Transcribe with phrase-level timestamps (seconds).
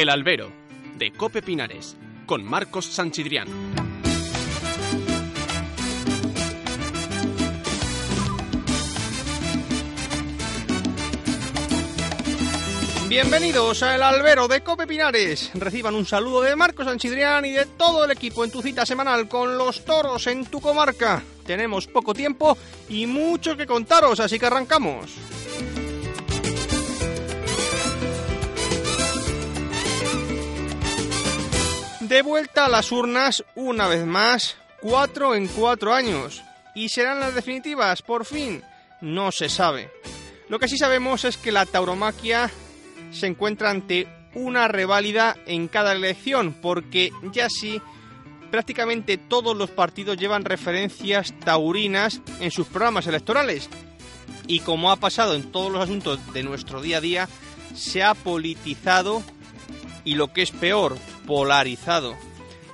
[0.00, 0.50] El Albero,
[0.96, 3.48] de Cope Pinares, con Marcos Sanchidrián.
[13.10, 15.50] Bienvenidos a El Albero de Cope Pinares.
[15.52, 19.28] Reciban un saludo de Marcos Sanchidrián y de todo el equipo en tu cita semanal
[19.28, 21.22] con los toros en tu comarca.
[21.44, 22.56] Tenemos poco tiempo
[22.88, 25.10] y mucho que contaros, así que arrancamos.
[32.10, 36.42] De vuelta a las urnas, una vez más, cuatro en cuatro años.
[36.74, 38.02] ¿Y serán las definitivas?
[38.02, 38.64] Por fin,
[39.00, 39.92] no se sabe.
[40.48, 42.50] Lo que sí sabemos es que la tauromaquia
[43.12, 47.80] se encuentra ante una reválida en cada elección, porque ya sí,
[48.50, 53.68] prácticamente todos los partidos llevan referencias taurinas en sus programas electorales.
[54.48, 57.28] Y como ha pasado en todos los asuntos de nuestro día a día,
[57.76, 59.22] se ha politizado
[60.04, 60.96] y lo que es peor,
[61.30, 62.16] polarizado.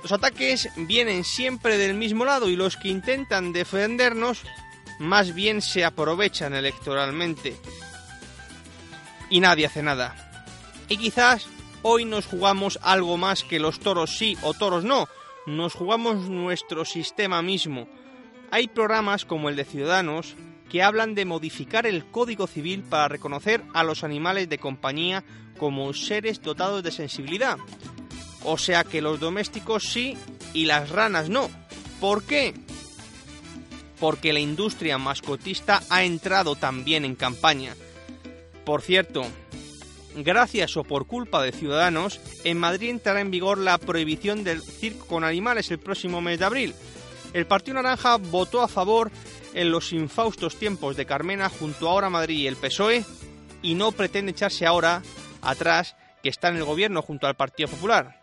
[0.01, 4.41] Los ataques vienen siempre del mismo lado y los que intentan defendernos
[4.97, 7.55] más bien se aprovechan electoralmente.
[9.29, 10.15] Y nadie hace nada.
[10.89, 11.45] Y quizás
[11.83, 15.07] hoy nos jugamos algo más que los toros sí o toros no.
[15.45, 17.87] Nos jugamos nuestro sistema mismo.
[18.49, 20.35] Hay programas como el de Ciudadanos
[20.67, 25.23] que hablan de modificar el Código Civil para reconocer a los animales de compañía
[25.59, 27.59] como seres dotados de sensibilidad.
[28.49, 30.17] O sea que los domésticos sí
[30.53, 31.49] y las ranas no.
[31.99, 32.53] ¿Por qué?
[33.99, 37.75] Porque la industria mascotista ha entrado también en campaña.
[38.63, 39.25] Por cierto,
[40.15, 45.07] gracias o por culpa de Ciudadanos, en Madrid entrará en vigor la prohibición del circo
[45.07, 46.73] con animales el próximo mes de abril.
[47.33, 49.11] El Partido Naranja votó a favor
[49.55, 53.03] en los infaustos tiempos de Carmena junto a Ahora Madrid y el PSOE
[53.61, 55.01] y no pretende echarse ahora
[55.41, 58.16] atrás que está en el gobierno junto al Partido Popular.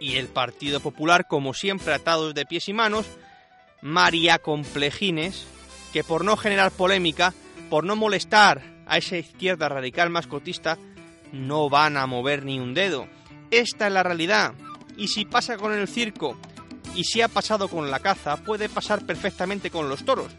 [0.00, 3.06] Y el Partido Popular, como siempre, atados de pies y manos,
[3.82, 5.46] María Complejines,
[5.92, 7.34] que por no generar polémica,
[7.70, 10.78] por no molestar a esa izquierda radical mascotista,
[11.32, 13.06] no van a mover ni un dedo.
[13.50, 14.54] Esta es la realidad.
[14.96, 16.36] Y si pasa con el circo,
[16.94, 20.32] y si ha pasado con la caza, puede pasar perfectamente con los toros.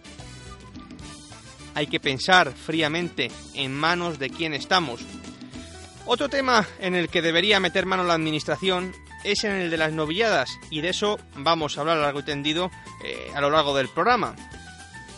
[1.75, 5.01] Hay que pensar fríamente en manos de quién estamos.
[6.05, 8.93] Otro tema en el que debería meter mano la administración
[9.23, 12.71] es en el de las novilladas y de eso vamos a hablar largo y tendido
[13.03, 14.35] eh, a lo largo del programa.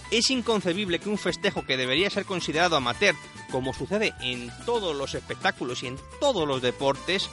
[0.10, 3.16] Es inconcebible que un festejo que debería ser considerado amateur,
[3.50, 7.30] como sucede en todos los espectáculos y en todos los deportes,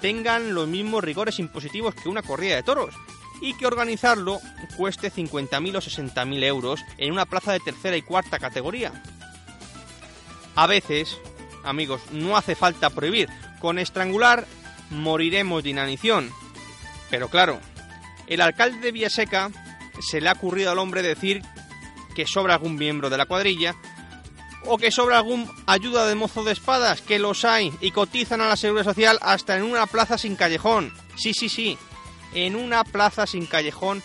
[0.00, 2.94] tengan los mismos rigores impositivos que una corrida de toros
[3.40, 4.40] y que organizarlo
[4.76, 8.92] cueste 50.000 o 60.000 euros en una plaza de tercera y cuarta categoría.
[10.56, 11.18] A veces,
[11.64, 13.28] amigos, no hace falta prohibir.
[13.60, 14.46] Con estrangular
[14.90, 16.30] moriremos de inanición.
[17.10, 17.60] Pero claro,
[18.26, 19.50] el alcalde de Villaseca
[20.00, 21.42] se le ha ocurrido al hombre decir
[22.14, 23.74] que sobra algún miembro de la cuadrilla
[24.66, 28.48] o que sobra algún ayuda de mozo de espadas, que los hay y cotizan a
[28.48, 30.92] la seguridad social hasta en una plaza sin callejón.
[31.16, 31.78] Sí, sí, sí,
[32.32, 34.02] en una plaza sin callejón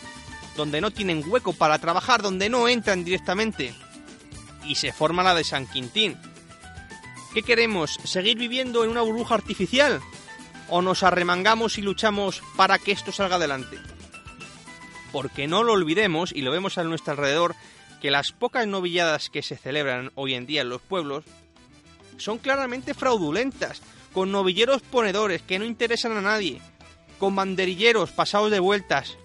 [0.55, 3.73] donde no tienen hueco para trabajar, donde no entran directamente.
[4.65, 6.17] Y se forma la de San Quintín.
[7.33, 7.97] ¿Qué queremos?
[8.03, 10.01] ¿Seguir viviendo en una burbuja artificial?
[10.69, 13.77] ¿O nos arremangamos y luchamos para que esto salga adelante?
[15.11, 17.55] Porque no lo olvidemos, y lo vemos a nuestro alrededor,
[18.01, 21.25] que las pocas novilladas que se celebran hoy en día en los pueblos
[22.17, 23.81] son claramente fraudulentas,
[24.13, 26.61] con novilleros ponedores que no interesan a nadie,
[27.17, 29.17] con banderilleros pasados de vueltas,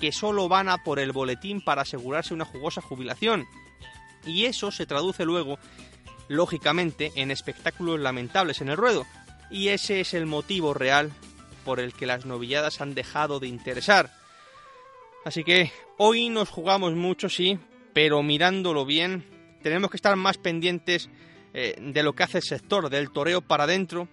[0.00, 3.46] que solo van a por el boletín para asegurarse una jugosa jubilación.
[4.26, 5.58] Y eso se traduce luego,
[6.28, 9.06] lógicamente, en espectáculos lamentables en el ruedo.
[9.54, 11.12] Y ese es el motivo real
[11.64, 14.12] por el que las novilladas han dejado de interesar.
[15.24, 17.60] Así que hoy nos jugamos mucho, sí,
[17.92, 19.24] pero mirándolo bien,
[19.62, 21.08] tenemos que estar más pendientes
[21.52, 24.08] eh, de lo que hace el sector, del toreo para adentro,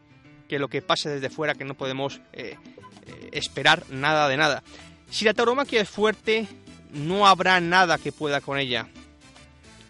[0.48, 2.56] que lo que pase desde fuera, que no podemos eh,
[3.08, 4.62] eh, esperar nada de nada.
[5.10, 6.48] Si la tauromaquia es fuerte,
[6.94, 8.90] no habrá nada que pueda con ella.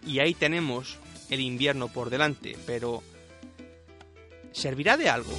[0.08, 0.98] Y ahí tenemos
[1.30, 3.04] el invierno por delante, pero
[4.52, 5.34] ¿servirá de algo?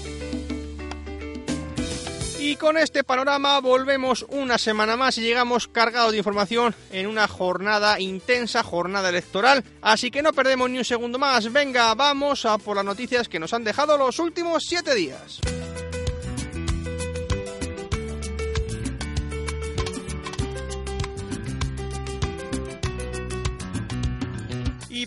[2.45, 7.29] Y con este panorama volvemos una semana más y llegamos cargados de información en una
[7.29, 9.63] jornada intensa, jornada electoral.
[9.81, 11.53] Así que no perdemos ni un segundo más.
[11.53, 15.41] Venga, vamos a por las noticias que nos han dejado los últimos siete días.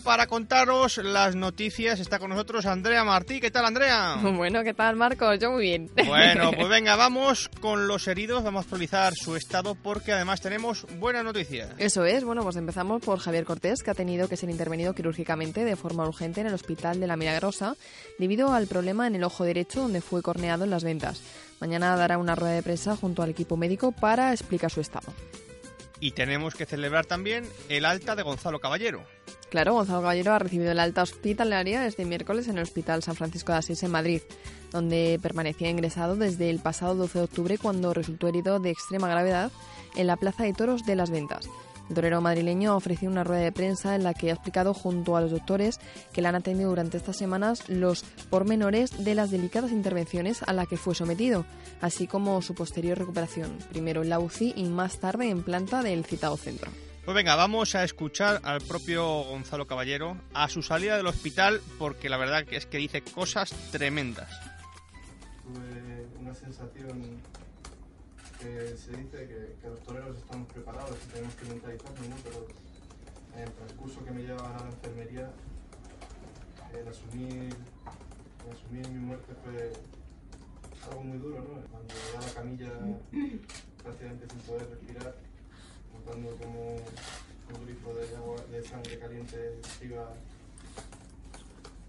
[0.06, 3.40] Para contaros las noticias está con nosotros Andrea Martí.
[3.40, 4.16] ¿Qué tal, Andrea?
[4.36, 5.36] Bueno, ¿qué tal, Marcos?
[5.40, 5.90] Yo muy bien.
[6.06, 8.44] Bueno, pues venga, vamos con los heridos.
[8.44, 11.70] Vamos a actualizar su estado porque además tenemos buenas noticias.
[11.78, 12.22] Eso es.
[12.22, 16.06] Bueno, pues empezamos por Javier Cortés, que ha tenido que ser intervenido quirúrgicamente de forma
[16.06, 17.74] urgente en el hospital de la Milagrosa
[18.20, 21.20] debido al problema en el ojo derecho donde fue corneado en las ventas.
[21.60, 25.12] Mañana dará una rueda de prensa junto al equipo médico para explicar su estado.
[26.00, 29.04] Y tenemos que celebrar también el alta de Gonzalo Caballero.
[29.50, 33.52] Claro, Gonzalo Caballero ha recibido el alta hospitalaria este miércoles en el Hospital San Francisco
[33.52, 34.20] de Asís en Madrid,
[34.72, 39.52] donde permanecía ingresado desde el pasado 12 de octubre cuando resultó herido de extrema gravedad
[39.94, 41.48] en la Plaza de Toros de las Ventas.
[41.88, 45.16] El torero madrileño ha ofrecido una rueda de prensa en la que ha explicado junto
[45.16, 45.78] a los doctores
[46.12, 50.68] que le han atendido durante estas semanas los pormenores de las delicadas intervenciones a las
[50.68, 51.44] que fue sometido,
[51.80, 56.04] así como su posterior recuperación, primero en la UCI y más tarde en planta del
[56.04, 56.70] citado centro.
[57.04, 62.08] Pues venga, vamos a escuchar al propio Gonzalo Caballero a su salida del hospital porque
[62.08, 64.28] la verdad es que dice cosas tremendas.
[65.44, 67.22] Tuve una sensación
[68.76, 69.28] se dice
[69.60, 72.16] que, los toreros estamos preparados y tenemos que mentalizarnos, ¿no?
[72.24, 72.46] pero
[73.34, 75.30] en el transcurso que me lleva a la enfermería,
[76.72, 77.54] el asumir,
[78.44, 79.72] el asumir mi muerte fue
[80.88, 81.60] algo muy duro, ¿no?
[81.70, 82.72] Cuando llegué a la camilla
[83.82, 85.14] prácticamente sin poder respirar,
[85.94, 90.12] notando como un grifo de, agua, de sangre caliente iba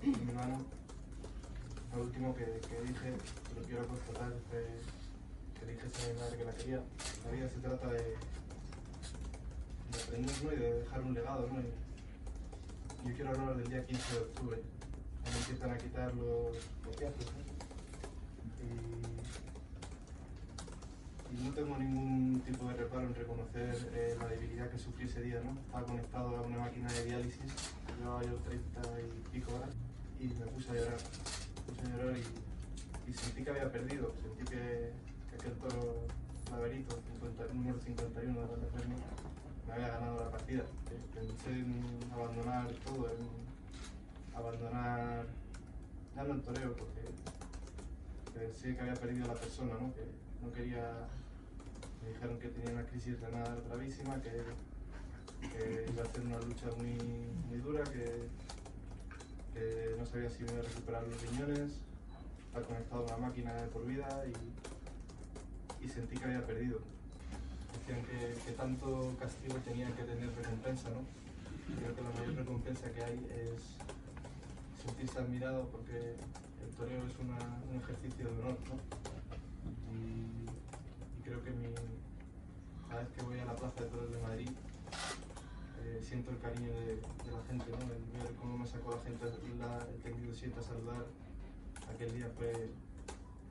[0.04, 0.65] en mi mano,
[1.95, 3.13] lo último que, que dije,
[3.56, 4.65] lo quiero constatar, fue
[5.59, 6.81] que le dije a mi madre que la quería.
[7.25, 8.15] La vida se trata de, de
[10.04, 10.54] aprender ¿no?
[10.54, 11.48] y de dejar un legado.
[11.48, 11.59] ¿no?
[11.59, 11.65] Y
[13.09, 14.62] yo quiero hablar del día 15 de octubre,
[15.21, 16.25] cuando empiezan a quitar los.
[16.25, 16.51] ¿no?
[18.62, 18.63] Y,
[21.44, 25.39] no tengo ningún tipo de reparo en reconocer eh, la debilidad que sufrí ese día.
[25.44, 25.51] ¿no?
[25.59, 27.54] Estaba conectado a una máquina de diálisis,
[28.00, 29.69] llevaba yo 30 y pico horas
[30.19, 30.98] y me puse a llorar.
[30.98, 32.18] Me puse a llorar
[33.07, 34.92] y sentí que había perdido, sentí que,
[35.38, 36.07] que aquel toro
[36.51, 38.95] laberito, 50, número 51 de la Fermi,
[39.68, 40.63] me había ganado la partida.
[40.63, 45.25] Eh, Pensé en abandonar todo, en abandonar,
[46.16, 47.01] ya no el toreo, porque
[48.34, 49.94] pensé que había perdido a la persona, ¿no?
[49.94, 50.06] que
[50.42, 51.07] no quería,
[52.04, 54.44] me dijeron que tenía una crisis renal gravísima, que,
[55.90, 56.98] iba a hacer una lucha muy,
[57.50, 58.30] muy dura, que,
[59.54, 61.72] que no sabía si me iba a recuperar los riñones,
[62.48, 64.76] estar conectado a una máquina de por vida y,
[65.83, 66.79] y sentí que había perdido.
[67.79, 71.01] Decían que, que tanto castigo tenía que tener recompensa, ¿no?
[71.79, 73.77] Creo que la mayor recompensa que hay es
[74.83, 76.15] sentirse admirado porque
[76.63, 78.75] el toreo es un ejercicio de honor, ¿no?
[79.94, 80.47] Y,
[81.24, 81.51] creo que
[82.88, 84.50] cada vez que voy a la Plaza de Toros de Madrid
[85.83, 87.01] eh, siento el cariño de,
[87.31, 87.83] la gente, ¿no?
[87.94, 91.06] El ver cómo me sacó la gente el técnico sienta a saludar
[91.94, 92.69] aquel día fue,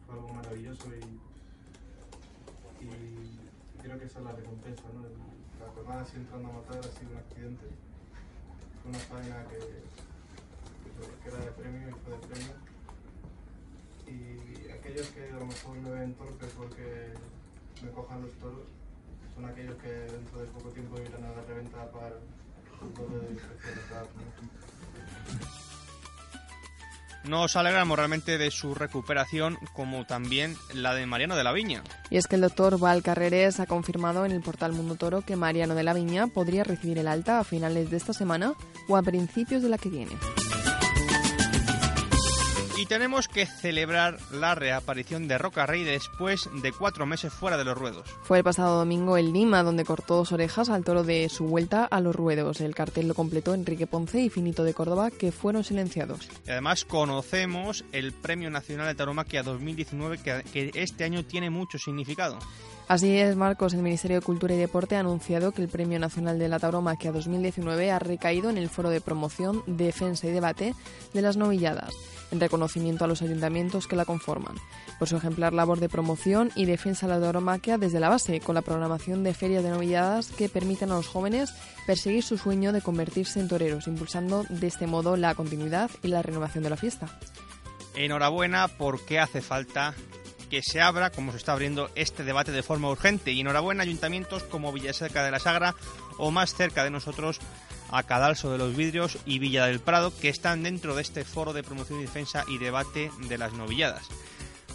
[0.06, 1.35] fue algo maravilloso y,
[2.80, 5.02] y, creo que esa es la recompensa, ¿no?
[5.64, 7.66] La jornada así entrando a matar ha sido un accidente.
[8.82, 9.58] Fue una faena que,
[11.22, 12.54] que era de premio y fue de premio.
[14.06, 17.14] Y aquellos que a lo mejor me ven torpe porque
[17.82, 18.66] me cojan los toros,
[19.34, 22.14] son aquellos que dentro de poco tiempo irán a la reventa a pagar
[22.80, 24.06] un de especialidad.
[24.16, 25.55] ¿no?
[27.28, 31.82] Nos alegramos realmente de su recuperación como también la de Mariano de la Viña.
[32.08, 35.34] Y es que el doctor Val Carreres ha confirmado en el portal Mundo Toro que
[35.34, 38.54] Mariano de la Viña podría recibir el alta a finales de esta semana
[38.88, 40.12] o a principios de la que viene.
[42.78, 47.64] Y tenemos que celebrar la reaparición de Roca Rey después de cuatro meses fuera de
[47.64, 48.06] los ruedos.
[48.22, 51.86] Fue el pasado domingo en Lima donde cortó dos orejas al toro de su vuelta
[51.86, 52.60] a los ruedos.
[52.60, 56.28] El cartel lo completó Enrique Ponce y Finito de Córdoba que fueron silenciados.
[56.46, 61.78] Y además conocemos el Premio Nacional de Tauromaquia 2019 que, que este año tiene mucho
[61.78, 62.38] significado.
[62.88, 66.38] Así es, Marcos, el Ministerio de Cultura y Deporte ha anunciado que el Premio Nacional
[66.38, 70.72] de la Tauromaquia 2019 ha recaído en el Foro de Promoción, Defensa y Debate
[71.12, 71.92] de las Novilladas,
[72.30, 74.54] en reconocimiento a los ayuntamientos que la conforman,
[75.00, 78.54] por su ejemplar labor de promoción y defensa de la tauromaquia desde la base, con
[78.54, 81.52] la programación de ferias de novilladas que permiten a los jóvenes
[81.88, 86.22] perseguir su sueño de convertirse en toreros, impulsando de este modo la continuidad y la
[86.22, 87.08] renovación de la fiesta.
[87.96, 89.94] Enhorabuena porque hace falta
[90.46, 93.32] que se abra, como se está abriendo, este debate de forma urgente.
[93.32, 95.74] Y enhorabuena ayuntamientos como Villaseca de la Sagra
[96.18, 97.40] o más cerca de nosotros
[97.90, 101.52] a Cadalso de los Vidrios y Villa del Prado, que están dentro de este foro
[101.52, 104.06] de promoción y defensa y debate de las novilladas.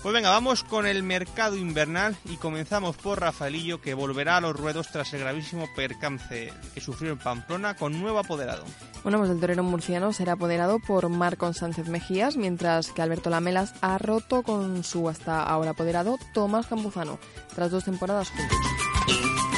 [0.01, 4.55] Pues venga, vamos con el mercado invernal y comenzamos por Rafaelillo que volverá a los
[4.55, 8.63] ruedos tras el gravísimo percance que sufrió en Pamplona con nuevo apoderado.
[9.03, 13.75] Bueno, pues el torero murciano será apoderado por Marcos Sánchez Mejías, mientras que Alberto Lamelas
[13.81, 17.20] ha roto con su hasta ahora apoderado Tomás Campuzano,
[17.53, 19.50] tras dos temporadas juntos.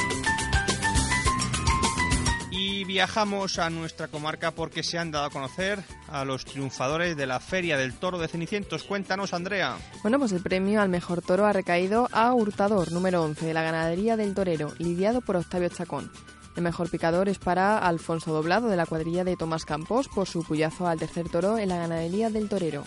[2.94, 7.40] Viajamos a nuestra comarca porque se han dado a conocer a los triunfadores de la
[7.40, 8.84] Feria del Toro de Cenicientos.
[8.84, 9.78] Cuéntanos, Andrea.
[10.02, 13.64] Bueno, pues el premio al mejor toro ha recaído a Hurtador, número 11 de la
[13.64, 16.12] ganadería del torero, lidiado por Octavio Chacón.
[16.54, 20.44] El mejor picador es para Alfonso Doblado, de la cuadrilla de Tomás Campos, por su
[20.44, 22.84] puyazo al tercer toro en la ganadería del torero.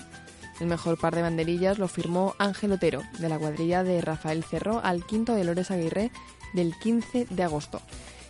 [0.61, 4.79] El mejor par de banderillas lo firmó Ángel Otero, de la cuadrilla de Rafael Cerro,
[4.81, 6.11] al quinto de Lores Aguirre,
[6.53, 7.81] del 15 de agosto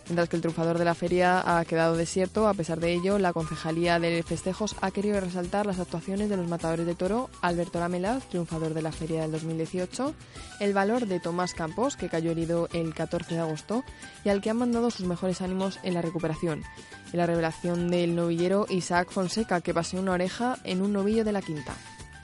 [0.08, 2.48] mientras que el triunfador de la feria ha quedado desierto.
[2.48, 6.48] A pesar de ello, la Concejalía de Festejos ha querido resaltar las actuaciones de los
[6.48, 10.14] matadores de toro Alberto Lamelas, triunfador de la feria del 2018,
[10.60, 13.84] el valor de Tomás Campos, que cayó herido el 14 de agosto,
[14.24, 16.62] y al que han mandado sus mejores ánimos en la recuperación,
[17.12, 21.32] y la revelación del novillero Isaac Fonseca, que paseó una oreja en un novillo de
[21.32, 21.74] la quinta.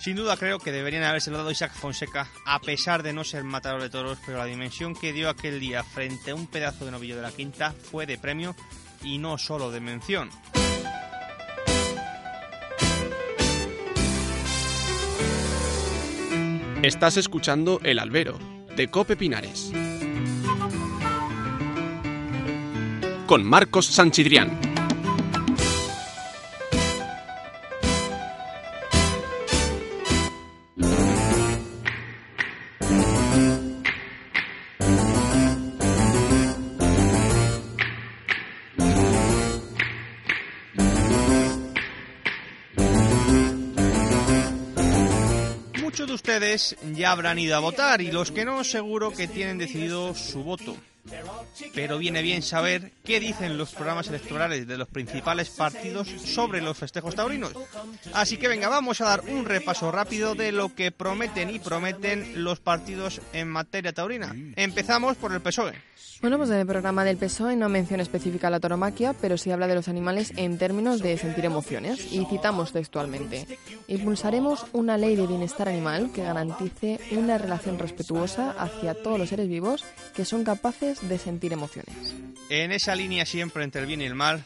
[0.05, 3.81] Sin duda creo que deberían haberse dado Isaac Fonseca, a pesar de no ser matador
[3.81, 7.17] de toros, pero la dimensión que dio aquel día frente a un pedazo de novillo
[7.17, 8.55] de la quinta fue de premio
[9.03, 10.29] y no solo de mención.
[16.83, 18.39] Estás escuchando El Albero,
[18.77, 19.73] de Cope Pinares.
[23.27, 24.74] Con Marcos Sanchidrián.
[46.05, 49.57] Muchos de ustedes ya habrán ido a votar y los que no seguro que tienen
[49.57, 50.77] decidido su voto.
[51.75, 56.79] Pero viene bien saber qué dicen los programas electorales de los principales partidos sobre los
[56.79, 57.53] festejos taurinos.
[58.13, 62.45] Así que venga, vamos a dar un repaso rápido de lo que prometen y prometen
[62.45, 64.35] los partidos en materia taurina.
[64.57, 65.75] Empezamos por el PSOE.
[66.21, 69.67] Bueno, pues en el programa del PSOE no menciona específica la tauromaquia, pero sí habla
[69.67, 72.13] de los animales en términos de sentir emociones.
[72.13, 73.59] Y citamos textualmente:
[73.89, 79.49] Impulsaremos una ley de bienestar animal que garantice una relación respetuosa hacia todos los seres
[79.49, 79.85] vivos
[80.15, 82.15] que son capaces de sentir emociones.
[82.49, 84.45] En esa línea siempre entre el bien y el mal,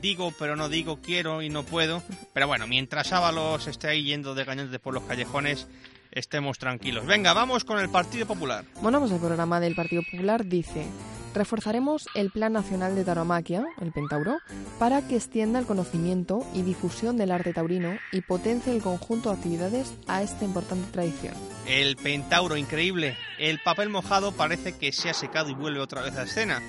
[0.00, 2.02] digo pero no digo, quiero y no puedo.
[2.32, 5.66] Pero bueno, mientras Ábalos esté ahí yendo de gañones por los callejones,
[6.12, 7.06] estemos tranquilos.
[7.06, 8.64] Venga, vamos con el Partido Popular.
[8.82, 10.84] Bueno, pues el programa del Partido Popular dice,
[11.34, 14.38] reforzaremos el Plan Nacional de Tauromaquia, el Pentauro,
[14.78, 19.36] para que extienda el conocimiento y difusión del arte taurino y potencie el conjunto de
[19.36, 21.34] actividades a esta importante tradición.
[21.66, 23.16] El Pentauro, increíble.
[23.38, 26.62] El papel mojado parece que se ha secado y vuelve otra vez a escena.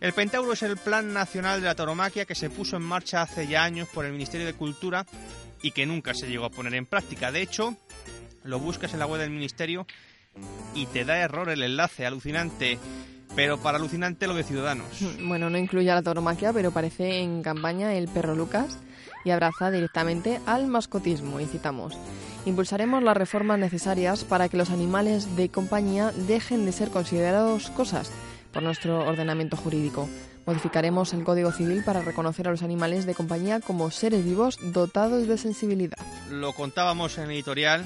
[0.00, 3.46] El Pentauro es el Plan Nacional de la Tauromaquia que se puso en marcha hace
[3.46, 5.06] ya años por el Ministerio de Cultura
[5.62, 7.32] y que nunca se llegó a poner en práctica.
[7.32, 7.76] De hecho,
[8.42, 9.86] lo buscas en la web del Ministerio
[10.74, 12.78] y te da error el enlace, alucinante.
[13.36, 14.86] Pero para alucinante lo de Ciudadanos.
[15.20, 18.78] Bueno, no incluye a la tauromaquia, pero parece en campaña el perro Lucas
[19.24, 21.40] y abraza directamente al mascotismo.
[21.40, 21.98] Y citamos,
[22.46, 28.12] impulsaremos las reformas necesarias para que los animales de compañía dejen de ser considerados cosas
[28.52, 30.08] por nuestro ordenamiento jurídico.
[30.46, 35.26] Modificaremos el Código Civil para reconocer a los animales de compañía como seres vivos dotados
[35.26, 35.98] de sensibilidad.
[36.30, 37.84] Lo contábamos en el editorial,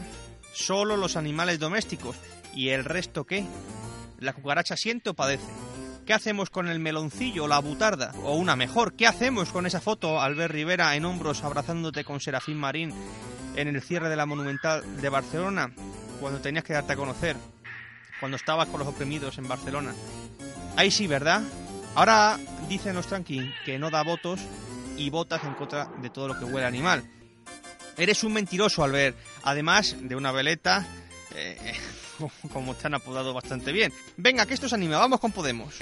[0.52, 2.17] solo los animales domésticos.
[2.55, 3.45] ¿Y el resto qué?
[4.18, 5.46] ¿La cucaracha siente o padece?
[6.04, 8.12] ¿Qué hacemos con el meloncillo la butarda?
[8.25, 12.56] O una mejor, ¿qué hacemos con esa foto Albert Rivera en hombros abrazándote con Serafín
[12.56, 12.92] Marín
[13.54, 15.72] en el cierre de la Monumental de Barcelona
[16.20, 17.37] cuando tenías que darte a conocer?
[18.18, 19.94] Cuando estabas con los oprimidos en Barcelona.
[20.76, 21.42] Ahí sí, ¿verdad?
[21.94, 24.40] Ahora dicen los tranqui que no da votos
[24.96, 27.04] y votas en contra de todo lo que huele animal.
[27.96, 29.16] Eres un mentiroso, Albert.
[29.42, 30.87] Además de una veleta,
[31.34, 31.75] eh,
[32.52, 33.92] como te han apodado bastante bien.
[34.16, 35.75] Venga, que esto se anima, vamos con Podemos.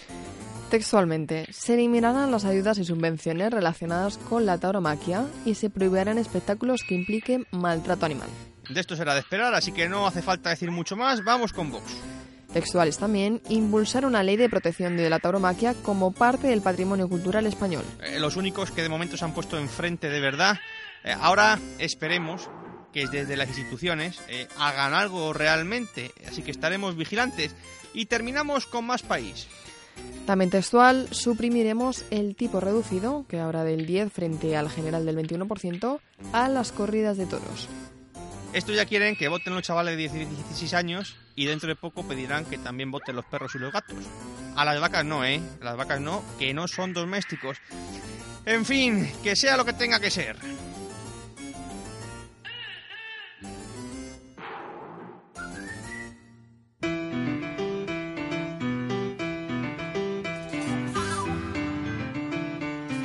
[0.71, 6.83] Textualmente, se eliminarán las ayudas y subvenciones relacionadas con la tauromaquia y se prohibirán espectáculos
[6.87, 8.28] que impliquen maltrato animal.
[8.69, 11.71] De esto será de esperar, así que no hace falta decir mucho más, vamos con
[11.71, 11.85] Vox.
[12.52, 17.47] Textuales también, impulsar una ley de protección de la tauromaquia como parte del patrimonio cultural
[17.47, 17.85] español.
[18.02, 20.59] Eh, los únicos que de momento se han puesto enfrente de verdad.
[21.05, 22.49] Eh, ahora esperemos
[22.97, 27.55] que desde las instituciones eh, hagan algo realmente, así que estaremos vigilantes.
[27.93, 29.49] Y terminamos con más país.
[30.25, 36.00] También textual, suprimiremos el tipo reducido, que habrá del 10 frente al general del 21%,
[36.33, 37.69] a las corridas de toros.
[38.55, 42.47] Esto ya quieren que voten los chavales de 16 años y dentro de poco pedirán
[42.47, 43.99] que también voten los perros y los gatos.
[44.57, 45.43] A las vacas no, ¿eh?
[45.61, 47.59] A las vacas no, que no son domésticos.
[48.47, 50.38] En fin, que sea lo que tenga que ser.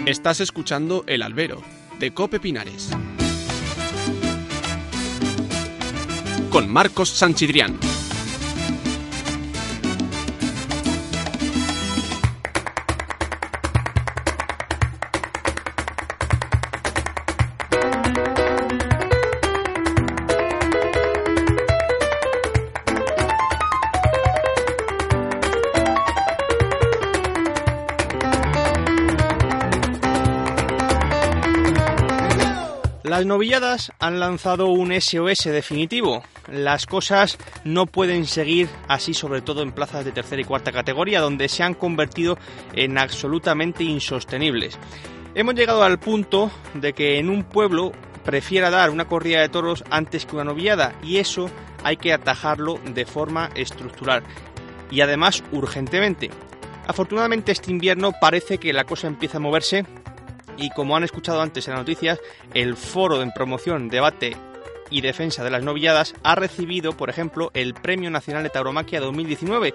[0.06, 1.62] Estás escuchando El Albero,
[2.00, 2.90] de Cope Pinares.
[6.50, 7.78] Con Marcos Sanchidrián.
[33.22, 36.24] Las novilladas han lanzado un SOS definitivo.
[36.52, 41.22] Las cosas no pueden seguir así, sobre todo en plazas de tercera y cuarta categoría,
[41.22, 42.40] donde se han convertido
[42.74, 44.80] en absolutamente insostenibles.
[45.36, 47.92] Hemos llegado al punto de que en un pueblo
[48.26, 51.48] prefiera dar una corrida de toros antes que una novillada, y eso
[51.84, 54.24] hay que atajarlo de forma estructural
[54.90, 56.32] y además urgentemente.
[56.88, 59.86] Afortunadamente este invierno parece que la cosa empieza a moverse
[60.58, 62.20] y como han escuchado antes en las noticias,
[62.54, 64.36] el Foro de Promoción, Debate
[64.90, 69.74] y Defensa de las Novilladas ha recibido, por ejemplo, el Premio Nacional de Tauromaquia 2019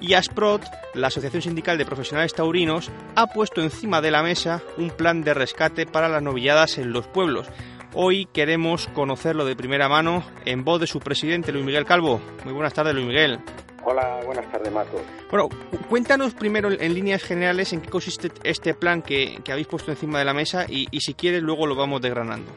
[0.00, 0.62] y ASPROT,
[0.94, 5.34] la Asociación Sindical de Profesionales Taurinos, ha puesto encima de la mesa un plan de
[5.34, 7.46] rescate para las novilladas en los pueblos.
[7.94, 12.20] Hoy queremos conocerlo de primera mano en voz de su presidente, Luis Miguel Calvo.
[12.44, 13.40] Muy buenas tardes, Luis Miguel.
[13.88, 15.00] Hola, buenas tardes, Marcos.
[15.30, 15.48] Bueno,
[15.88, 20.24] cuéntanos primero en líneas generales en qué consiste este plan que, habéis puesto encima de
[20.24, 22.50] la mesa y, si quieres luego lo vamos desgranando.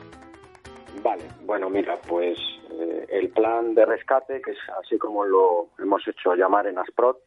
[1.03, 2.39] Vale, bueno, mira, pues
[2.71, 7.19] eh, el plan de rescate, que es así como lo hemos hecho llamar en Asprot,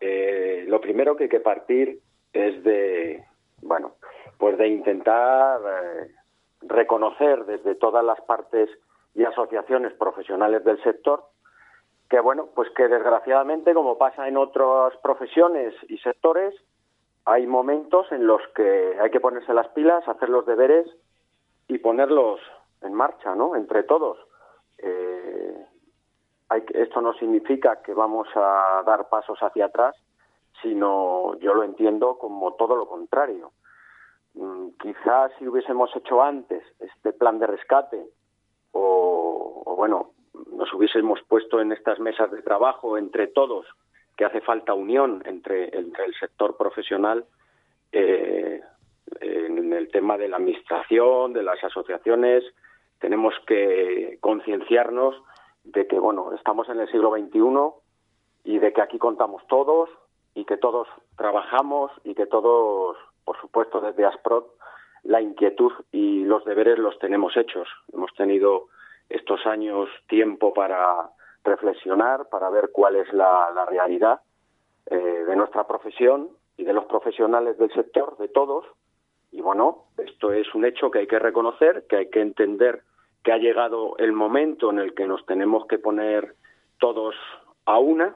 [0.00, 1.98] eh, lo primero que hay que partir
[2.32, 3.24] es de,
[3.60, 3.96] bueno,
[4.38, 6.12] pues de intentar eh,
[6.62, 8.70] reconocer desde todas las partes
[9.16, 11.24] y asociaciones profesionales del sector
[12.08, 16.54] que bueno, pues que desgraciadamente, como pasa en otras profesiones y sectores,
[17.24, 20.86] hay momentos en los que hay que ponerse las pilas, hacer los deberes
[21.66, 22.40] y ponerlos
[22.82, 23.56] en marcha, ¿no?
[23.56, 24.18] Entre todos.
[24.78, 25.66] Eh,
[26.48, 29.96] hay, esto no significa que vamos a dar pasos hacia atrás,
[30.62, 33.50] sino yo lo entiendo como todo lo contrario.
[34.34, 38.06] Mm, quizás si hubiésemos hecho antes este plan de rescate
[38.70, 40.12] o, o bueno,
[40.52, 43.66] nos hubiésemos puesto en estas mesas de trabajo entre todos,
[44.16, 47.24] que hace falta unión entre, entre el sector profesional
[47.92, 48.60] eh,
[49.20, 52.44] en el tema de la administración, de las asociaciones,
[52.98, 55.16] tenemos que concienciarnos
[55.64, 59.90] de que bueno estamos en el siglo XXI y de que aquí contamos todos
[60.34, 64.46] y que todos trabajamos y que todos, por supuesto, desde Asprot,
[65.02, 67.68] la inquietud y los deberes los tenemos hechos.
[67.92, 68.68] Hemos tenido
[69.08, 71.10] estos años tiempo para
[71.44, 74.20] reflexionar, para ver cuál es la, realidad
[74.86, 78.64] eh, de nuestra profesión y de los profesionales del sector, de todos.
[79.32, 82.82] Y bueno, esto es un hecho que hay que reconocer, que hay que entender
[83.22, 86.34] que ha llegado el momento en el que nos tenemos que poner
[86.78, 87.14] todos
[87.64, 88.14] a una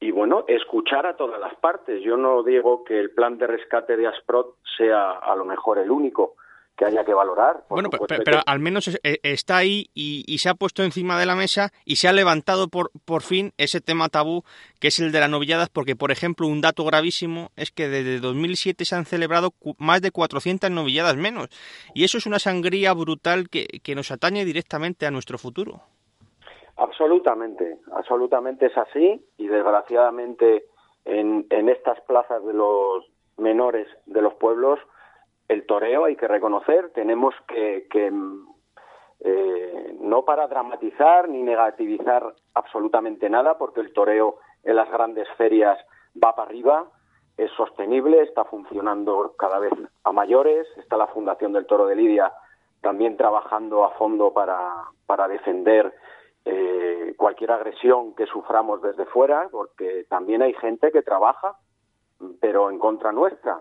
[0.00, 2.02] y bueno, escuchar a todas las partes.
[2.02, 5.90] Yo no digo que el plan de rescate de Asprot sea a lo mejor el
[5.90, 6.34] único,
[6.76, 7.64] que haya que valorar.
[7.68, 11.70] Bueno, pero, al menos eh, está ahí y, se ha puesto encima de la mesa
[11.84, 14.42] y se ha levantado por, por fin ese tema tabú
[14.78, 18.20] que es el de las novilladas, porque, por ejemplo, un dato gravísimo es que desde
[18.20, 21.48] 2007 se han celebrado más de 400 novilladas menos.
[21.94, 25.80] Y eso es una sangría brutal que, que nos atañe directamente a nuestro futuro.
[26.76, 30.66] Absolutamente, absolutamente es así y desgraciadamente
[31.06, 33.06] en, en estas plazas de los
[33.38, 34.78] menores de los pueblos
[35.48, 37.86] el toreo hay que reconocer, tenemos que,
[39.20, 45.78] eh, no para dramatizar ni negativizar absolutamente nada, porque el toreo en las grandes ferias
[46.22, 46.86] va para arriba,
[47.36, 49.72] es sostenible, está funcionando cada vez
[50.04, 52.32] a mayores, está la Fundación del Toro de Lidia
[52.80, 55.92] también trabajando a fondo para, para defender
[56.44, 61.56] eh, cualquier agresión que suframos desde fuera, porque también hay gente que trabaja,
[62.40, 63.60] pero en contra nuestra.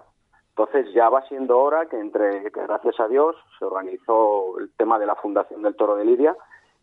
[0.58, 4.98] Entonces ya va siendo hora que entre, que gracias a Dios, se organizó el tema
[4.98, 6.34] de la Fundación del Toro de Lidia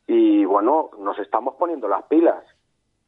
[0.06, 2.44] y bueno, nos estamos poniendo las pilas.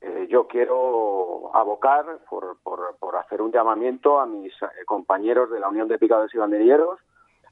[0.00, 5.61] Eh, yo quiero abocar por, por, por, hacer un llamamiento a mis eh, compañeros de
[5.61, 6.98] la Unión de Picadores y Banderilleros,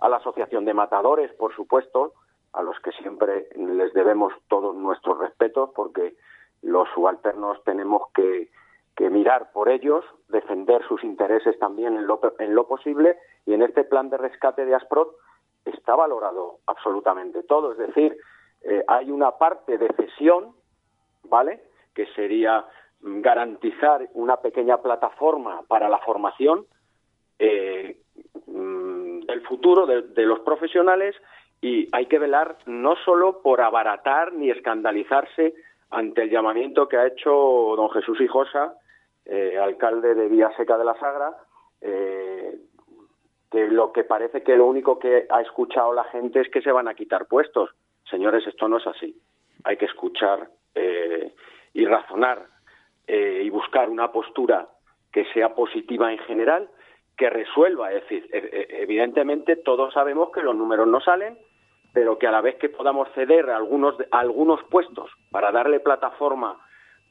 [0.01, 2.14] a la Asociación de Matadores, por supuesto,
[2.55, 6.16] a los que siempre les debemos todos nuestros respetos, porque
[6.62, 8.51] los subalternos tenemos que,
[8.96, 13.62] que mirar por ellos, defender sus intereses también en lo, en lo posible, y en
[13.62, 15.14] este plan de rescate de Asprot
[15.64, 17.72] está valorado absolutamente todo.
[17.72, 18.16] Es decir,
[18.62, 20.55] eh, hay una parte de cesión,
[21.24, 21.62] ¿vale?
[21.94, 22.66] Que sería
[23.00, 26.66] garantizar una pequeña plataforma para la formación
[27.38, 27.98] eh,
[28.46, 31.16] mm, del futuro de, de los profesionales
[31.61, 35.55] y hay que velar no solo por abaratar ni escandalizarse
[35.90, 37.31] ante el llamamiento que ha hecho
[37.76, 38.74] don Jesús Hijosa,
[39.24, 41.37] eh, alcalde de Seca de la Sagra,
[41.80, 42.56] eh,
[43.50, 46.72] que lo que parece que lo único que ha escuchado la gente es que se
[46.72, 47.70] van a quitar puestos.
[48.08, 49.20] Señores, esto no es así.
[49.64, 51.35] Hay que escuchar eh,
[51.74, 52.46] y razonar
[53.06, 54.68] eh, y buscar una postura
[55.12, 56.70] que sea positiva en general,
[57.16, 57.92] que resuelva.
[57.92, 61.37] Es decir, evidentemente todos sabemos que los números no salen,
[61.92, 66.58] pero que a la vez que podamos ceder algunos, algunos puestos para darle plataforma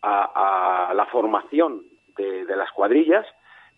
[0.02, 3.26] a la formación de, de las cuadrillas,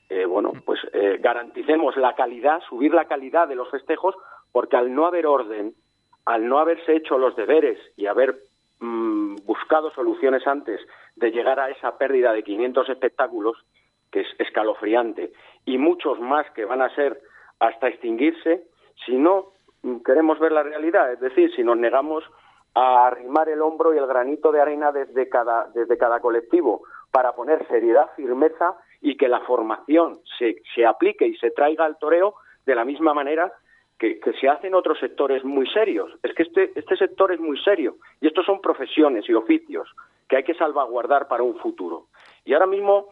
[0.09, 4.15] eh, bueno, pues eh, garanticemos la calidad, subir la calidad de los festejos,
[4.51, 5.73] porque al no haber orden,
[6.25, 8.35] al no haberse hecho los deberes y haber
[8.79, 10.79] mmm, buscado soluciones antes
[11.15, 13.57] de llegar a esa pérdida de 500 espectáculos,
[14.11, 15.31] que es escalofriante,
[15.65, 17.19] y muchos más que van a ser
[17.59, 18.65] hasta extinguirse,
[19.05, 19.53] si no
[20.05, 22.23] queremos ver la realidad, es decir, si nos negamos
[22.75, 27.33] a arrimar el hombro y el granito de arena desde cada, desde cada colectivo para
[27.33, 32.33] poner seriedad, firmeza y que la formación se, se aplique y se traiga al toreo
[32.65, 33.53] de la misma manera
[33.99, 36.09] que, que, se hace en otros sectores muy serios.
[36.23, 39.87] Es que este, este sector es muy serio y estos son profesiones y oficios
[40.27, 42.07] que hay que salvaguardar para un futuro.
[42.45, 43.09] Y ahora mismo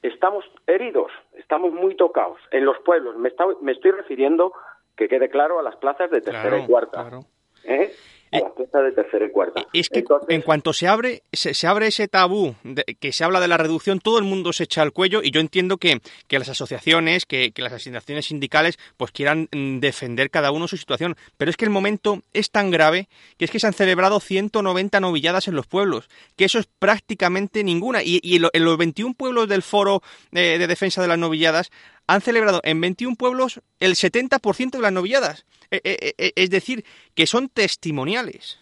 [0.00, 3.18] estamos heridos, estamos muy tocados en los pueblos.
[3.18, 4.54] Me, está, me estoy refiriendo
[4.96, 7.02] que quede claro a las plazas de tercera claro, y cuarta.
[7.02, 7.20] Claro.
[7.64, 7.92] ¿Eh?
[8.40, 9.66] Las plazas de tercera y cuarta.
[9.72, 13.24] Es que Entonces, en cuanto se abre, se, se abre ese tabú de, que se
[13.24, 16.00] habla de la reducción, todo el mundo se echa al cuello y yo entiendo que,
[16.28, 20.78] que las asociaciones, que, que, las asignaciones sindicales, pues quieran mm, defender cada uno su
[20.78, 21.16] situación.
[21.36, 24.98] Pero es que el momento es tan grave que es que se han celebrado 190
[25.00, 28.02] novilladas en los pueblos, que eso es prácticamente ninguna.
[28.02, 31.70] Y, y en los 21 pueblos del foro eh, de defensa de las novilladas
[32.06, 35.44] han celebrado en 21 pueblos el 70% de las novilladas.
[35.72, 36.84] Eh, eh, eh, es decir,
[37.16, 38.60] que son testimoniales.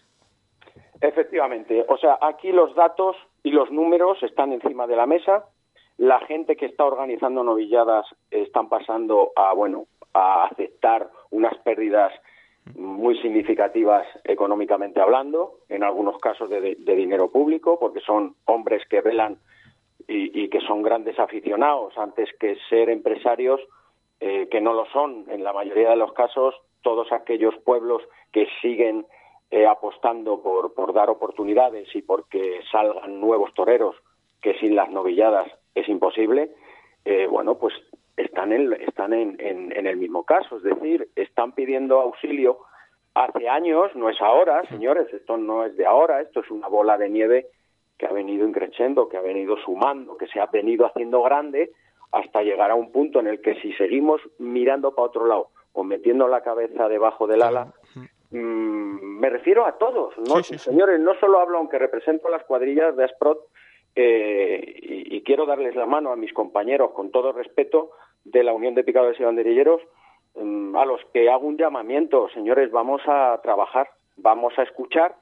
[1.00, 1.84] Efectivamente.
[1.88, 5.46] O sea, aquí los datos y los números están encima de la mesa.
[5.96, 12.12] La gente que está organizando novilladas están pasando a, bueno, a aceptar unas pérdidas
[12.76, 19.38] muy significativas económicamente hablando, en algunos casos de, dinero público, porque son hombres que velan
[20.06, 23.60] y, que son grandes aficionados antes que ser empresarios
[24.18, 29.06] que no lo son en la mayoría de los casos todos aquellos pueblos que siguen
[29.50, 33.96] eh, apostando por, por dar oportunidades y porque salgan nuevos toreros
[34.40, 36.50] que sin las novilladas es imposible
[37.04, 37.74] eh, bueno pues
[38.16, 40.58] están en, están en, en, en el mismo caso.
[40.58, 42.58] Es decir están pidiendo auxilio
[43.14, 46.96] hace años no es ahora señores esto no es de ahora esto es una bola
[46.96, 47.46] de nieve
[47.98, 51.72] que ha venido increciendo, que ha venido sumando, que se ha venido haciendo grande
[52.12, 55.84] hasta llegar a un punto en el que si seguimos mirando para otro lado o
[55.84, 57.72] metiendo la cabeza debajo del ala,
[58.30, 60.42] mmm, me refiero a todos, ¿no?
[60.42, 63.38] Sí, sí, señores, no solo hablo aunque represento las cuadrillas de Asprot
[63.94, 67.90] eh, y, y, quiero darles la mano a mis compañeros con todo respeto
[68.24, 69.82] de la Unión de Picadores y Banderilleros,
[70.34, 75.16] mmm, a los que hago un llamamiento, señores, vamos a trabajar, vamos a escuchar,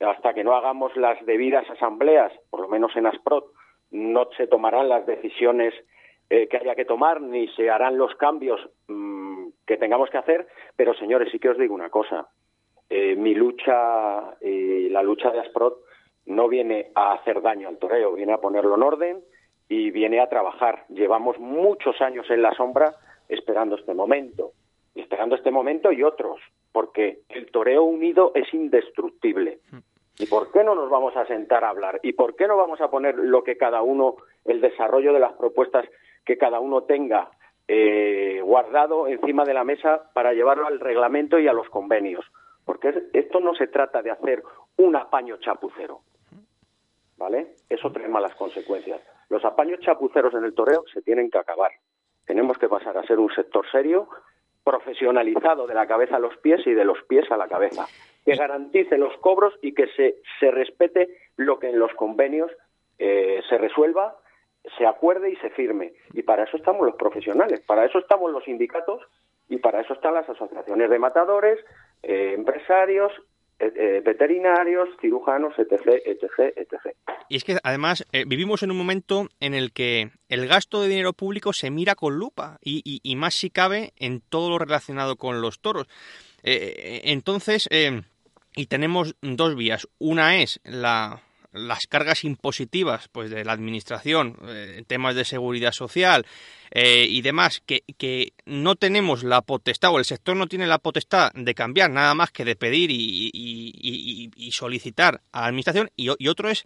[0.00, 3.46] hasta que no hagamos las debidas asambleas, por lo menos en Asprot,
[3.90, 5.74] no se tomarán las decisiones
[6.30, 10.46] eh, que haya que tomar ni se harán los cambios mmm, que tengamos que hacer.
[10.76, 12.28] Pero, señores, sí que os digo una cosa.
[12.88, 15.78] Eh, mi lucha y la lucha de Asprot
[16.26, 19.20] no viene a hacer daño al toreo, viene a ponerlo en orden
[19.68, 20.84] y viene a trabajar.
[20.88, 22.94] Llevamos muchos años en la sombra
[23.28, 24.52] esperando este momento,
[24.94, 26.40] esperando este momento y otros
[26.72, 29.58] porque el toreo unido es indestructible.
[30.18, 32.00] ¿Y por qué no nos vamos a sentar a hablar?
[32.02, 35.32] ¿Y por qué no vamos a poner lo que cada uno, el desarrollo de las
[35.32, 35.86] propuestas
[36.30, 37.28] que cada uno tenga
[37.66, 42.24] eh, guardado encima de la mesa para llevarlo al reglamento y a los convenios?
[42.64, 44.44] Porque esto no se trata de hacer
[44.76, 46.02] un apaño chapucero.
[47.16, 47.56] ¿Vale?
[47.68, 49.00] Eso trae malas consecuencias.
[49.28, 51.72] Los apaños chapuceros en el toreo se tienen que acabar.
[52.26, 54.08] Tenemos que pasar a ser un sector serio,
[54.62, 57.86] profesionalizado de la cabeza a los pies y de los pies a la cabeza,
[58.24, 62.52] que garantice los cobros y que se, se respete lo que en los convenios
[63.00, 64.16] eh, se resuelva,
[64.78, 65.92] se acuerde y se firme.
[66.12, 69.02] Y para eso estamos los profesionales, para eso estamos los sindicatos
[69.48, 71.58] y para eso están las asociaciones de matadores,
[72.02, 73.12] eh, empresarios
[73.58, 76.96] eh, eh, veterinarios, cirujanos, etc., etc., etc.
[77.28, 81.12] Y es que además vivimos en un momento en el que el gasto de dinero
[81.12, 85.60] público se mira con lupa y más si cabe en todo lo relacionado con los
[85.60, 85.88] toros.
[86.42, 87.68] entonces,
[88.56, 89.86] y tenemos dos vías.
[89.98, 96.26] Una es la, las cargas impositivas pues de la administración, eh, temas de seguridad social
[96.70, 100.78] eh, y demás, que, que, no tenemos la potestad o el sector no tiene la
[100.78, 105.90] potestad de cambiar nada más que de pedir y, solicitar a la administración.
[105.96, 106.64] Y, otro es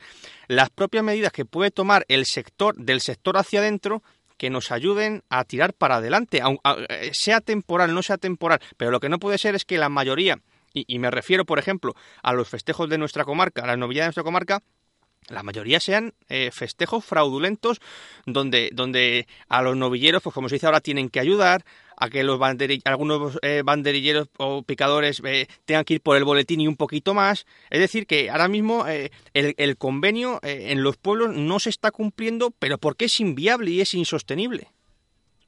[0.48, 4.02] las propias medidas que puede tomar el sector del sector hacia adentro
[4.36, 6.42] que nos ayuden a tirar para adelante,
[6.88, 9.88] eh, sea temporal, no sea temporal, pero lo que no puede ser es que la
[9.88, 10.40] mayoría
[10.74, 14.06] y, me refiero, por ejemplo, a los festejos de nuestra comarca, a las novedades de
[14.08, 14.62] nuestra comarca,
[15.28, 17.80] la mayoría sean eh, festejos fraudulentos
[18.26, 21.62] donde, donde a los novilleros, pues como se dice ahora, tienen que ayudar
[21.96, 22.40] a que los
[22.84, 27.14] algunos eh, banderilleros o picadores eh, tengan que ir por el boletín y un poquito
[27.14, 27.46] más.
[27.70, 29.10] Es decir, que ahora mismo el,
[29.56, 33.94] el, convenio en los pueblos no se está cumpliendo, pero porque es inviable y es
[33.94, 34.68] insostenible.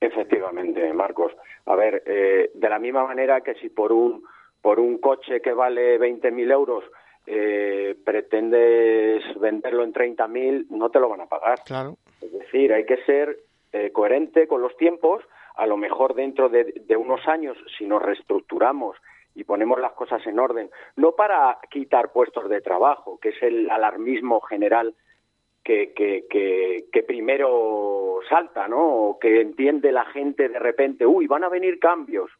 [0.00, 1.32] Efectivamente, Marcos.
[1.64, 4.22] A ver, de la misma manera que si por un,
[4.62, 6.84] por un coche que vale 20.000 euros
[7.26, 11.58] eh, pretendes venderlo en 30.000, no te lo van a pagar.
[11.64, 11.96] Claro.
[12.20, 13.36] Es decir, hay que ser
[13.72, 15.24] eh, coherente con los tiempos.
[15.56, 18.96] A lo mejor dentro de, unos años, si nos reestructuramos
[19.34, 23.70] y ponemos las cosas en orden, no para quitar puestos de trabajo, que es el
[23.70, 24.94] alarmismo general
[25.64, 26.26] que, que,
[26.92, 28.86] que, primero salta, ¿no?
[28.86, 32.30] O que entiende la gente de repente, uy, van a venir cambios.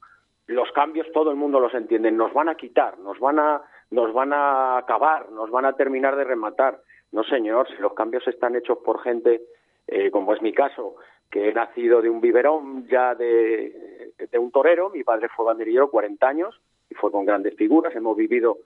[0.47, 4.13] Los cambios todo el mundo los entiende, nos van a quitar, nos van a nos
[4.13, 6.81] van a acabar, nos van a terminar de rematar.
[7.13, 9.43] No, señor, si los cambios están hechos por gente,
[9.87, 10.97] eh, como es mi caso,
[11.31, 16.27] que he nacido de un biberón ya de, un torero, mi padre fue banderillero 40
[16.27, 18.59] años y fue con grandes figuras, hemos vivido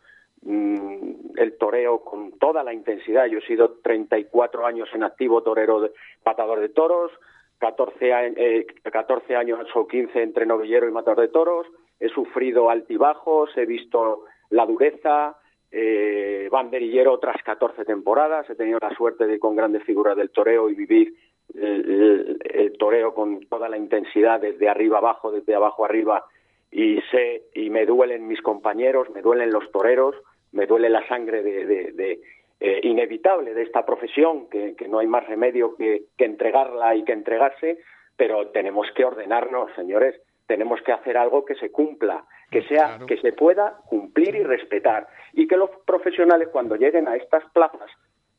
[0.42, 5.80] mm, el toreo con toda la intensidad, yo he sido 34 años en activo torero,
[5.80, 7.12] de, patador de toros,
[7.59, 7.94] 14,
[8.37, 11.66] eh, 14 años o 15 entre novillero y matador de toros,
[11.98, 15.36] he sufrido altibajos, he visto la dureza,
[15.70, 20.30] eh, banderillero otras 14 temporadas, he tenido la suerte de ir con grandes figuras del
[20.30, 21.14] toreo y vivir
[21.54, 26.24] el, toreo con toda la intensidad desde arriba abajo, desde abajo arriba
[26.70, 30.14] y sé y me duelen mis compañeros, me duelen los toreros,
[30.52, 32.20] me duele la sangre de,
[32.60, 37.78] eh, inevitable de esta profesión, que, no hay más remedio que entregarla y que entregarse,
[38.16, 43.18] pero tenemos que ordenarnos, señores, tenemos que hacer algo que se cumpla, que sea que
[43.18, 45.06] se pueda cumplir y respetar.
[45.32, 47.88] Y que los profesionales cuando lleguen a estas plazas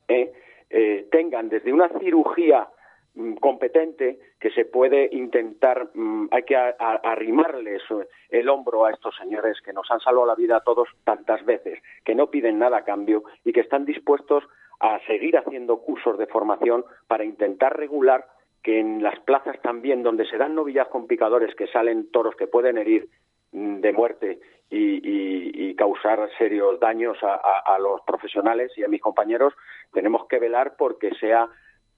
[0.10, 0.34] eh,
[0.70, 2.68] eh, tengan desde una cirugía
[3.16, 7.82] mm, competente que se puede intentar mm, hay que arrimarles
[8.30, 11.80] el hombro a estos señores que nos han salvado la vida a todos tantas veces
[12.04, 14.44] que no piden nada a cambio y que están dispuestos
[14.82, 18.28] a seguir haciendo cursos de formación para intentar regular
[18.64, 22.48] que en las plazas también donde se dan novillas con picadores que salen toros que
[22.48, 23.08] pueden herir
[23.52, 29.54] mm, de muerte y, causar serios daños a, los profesionales y a mis compañeros,
[29.92, 31.50] tenemos que velar porque sea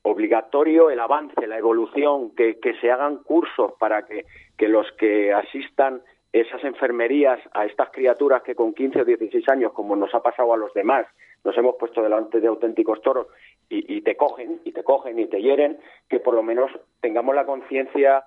[0.04, 4.26] obligatorio el avance, la evolución, que, se hagan cursos para que,
[4.58, 9.74] que los que asistan esas enfermerías a estas criaturas que con 15 o 16 años,
[9.74, 11.06] como nos ha pasado a los demás,
[11.44, 13.28] nos hemos puesto delante de auténticos toros
[13.70, 16.72] y, te cogen, y te cogen y te hieren, que por lo menos
[17.02, 18.24] tengamos la conciencia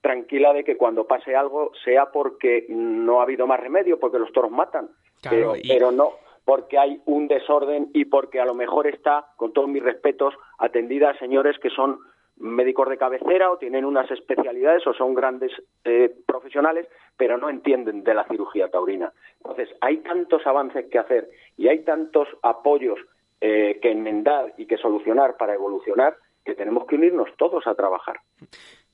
[0.00, 4.32] tranquila de que cuando pase algo sea porque no ha habido más remedio, porque los
[4.32, 4.88] toros matan,
[5.22, 6.12] pero, pero no
[6.48, 11.10] porque hay un desorden y porque a lo mejor está, con todos mis respetos, atendida
[11.10, 11.98] a señores que son
[12.38, 15.52] médicos de cabecera o tienen unas especialidades o son grandes
[15.84, 19.12] eh, profesionales, pero no entienden de la cirugía taurina.
[19.42, 22.98] Entonces, hay tantos avances que hacer y hay tantos apoyos
[23.40, 28.20] eh, que enmendar y que solucionar para evolucionar que tenemos que unirnos todos a trabajar.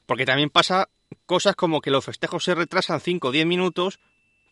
[0.07, 0.89] Porque también pasa
[1.27, 4.01] cosas como que los festejos se retrasan 5 o 10 minutos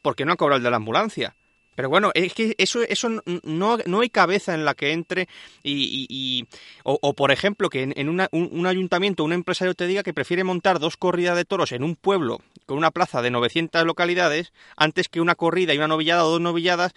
[0.02, 1.34] porque no ha cobrado el de la ambulancia.
[1.74, 3.08] Pero bueno, es que eso, eso
[3.44, 5.26] no, no hay cabeza en la que entre
[5.62, 6.46] y,
[6.84, 10.78] o, por ejemplo que en, un, un, ayuntamiento, un empresario te diga que prefiere montar
[10.78, 15.22] dos corridas de toros en un pueblo con una plaza de 900 localidades antes que
[15.22, 16.92] una corrida y una novillada o dos novilladas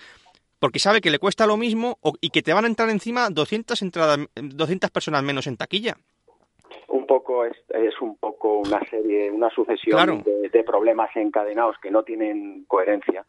[0.59, 3.81] porque sabe que le cuesta lo mismo y que te van a entrar encima 200
[3.81, 5.95] entradas, 200 personas menos en taquilla.
[6.87, 12.03] Un poco es, es, un poco una serie, una sucesión de, problemas encadenados que no
[12.03, 13.25] tienen coherencia,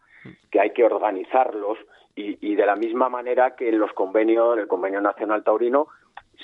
[0.51, 1.79] que hay que organizarlos
[2.15, 5.89] y, y, de la misma manera que en los convenios, el Convenio Nacional Taurino,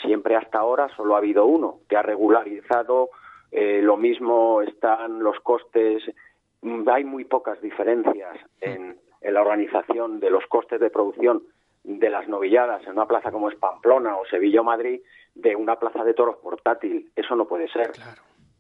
[0.03, 3.11] siempre hasta ahora solo ha habido uno que ha regularizado,
[3.51, 6.03] eh, lo mismo están los costes,
[6.87, 11.43] hay muy pocas diferencias en, en la organización de los costes de producción
[11.85, 15.01] de las novilladas en una plaza como es Pamplona o Sevilla o Madrid
[15.35, 17.11] de una plaza de toros portátil.
[17.17, 17.93] Eso no puede ser.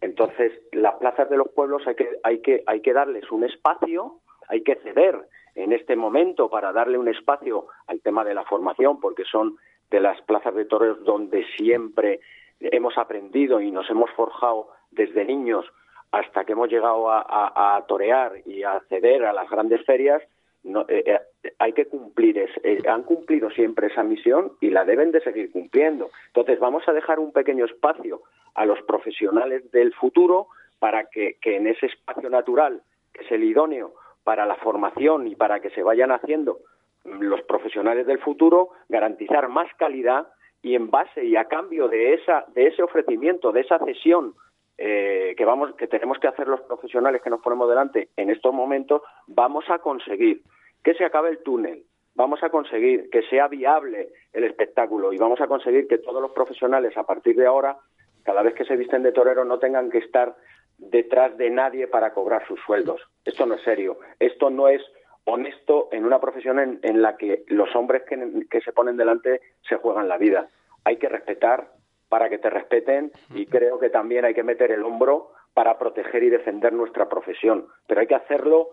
[0.00, 4.18] Entonces, las plazas de los pueblos hay que, hay, que, hay que darles un espacio,
[4.48, 8.98] hay que ceder en este momento para darle un espacio al tema de la formación,
[8.98, 9.56] porque son
[9.90, 12.20] de las plazas de toros donde siempre
[12.60, 15.66] hemos aprendido y nos hemos forjado desde niños
[16.10, 20.22] hasta que hemos llegado a, torear y a ceder a las grandes ferias,
[20.64, 21.04] no, eh,
[21.42, 25.20] eh, hay que cumplir, es, eh, han cumplido siempre esa misión y la deben de
[25.20, 26.10] seguir cumpliendo.
[26.28, 28.22] Entonces vamos a dejar un pequeño espacio
[28.54, 30.48] a los profesionales del futuro
[30.78, 33.94] para que, que en ese espacio natural, que es el idóneo
[34.24, 36.58] para la formación y para que se vayan haciendo
[37.04, 40.28] los profesionales del futuro, garantizar más calidad
[40.62, 44.34] y en base y a cambio de esa de ese ofrecimiento, de esa cesión
[44.78, 48.52] eh, que vamos que tenemos que hacer los profesionales que nos ponemos delante en estos
[48.54, 50.42] momentos vamos a conseguir
[50.82, 55.40] que se acabe el túnel vamos a conseguir que sea viable el espectáculo y vamos
[55.40, 57.76] a conseguir que todos los profesionales a partir de ahora
[58.24, 60.34] cada vez que se visten de torero no tengan que estar
[60.78, 63.00] detrás de nadie para cobrar sus sueldos.
[63.24, 63.98] Esto no es serio.
[64.18, 64.82] Esto no es
[65.24, 70.08] honesto en una profesión en, la que los hombres que se ponen delante se juegan
[70.08, 70.48] la vida.
[70.84, 71.68] Hay que respetar
[72.12, 76.22] para que te respeten y creo que también hay que meter el hombro para proteger
[76.22, 77.68] y defender nuestra profesión.
[77.86, 78.68] Pero hay que hacerlo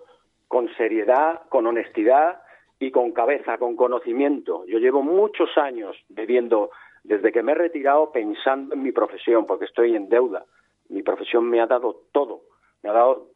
[0.50, 2.42] con seriedad, con honestidad
[2.80, 4.66] y con cabeza, con conocimiento.
[4.66, 6.72] Yo llevo muchos años bebiendo,
[7.06, 10.44] desde que me he retirado, pensando en mi profesión, porque estoy en deuda.
[10.90, 12.42] Mi profesión me ha dado todo,
[12.84, 13.28] me ha dado,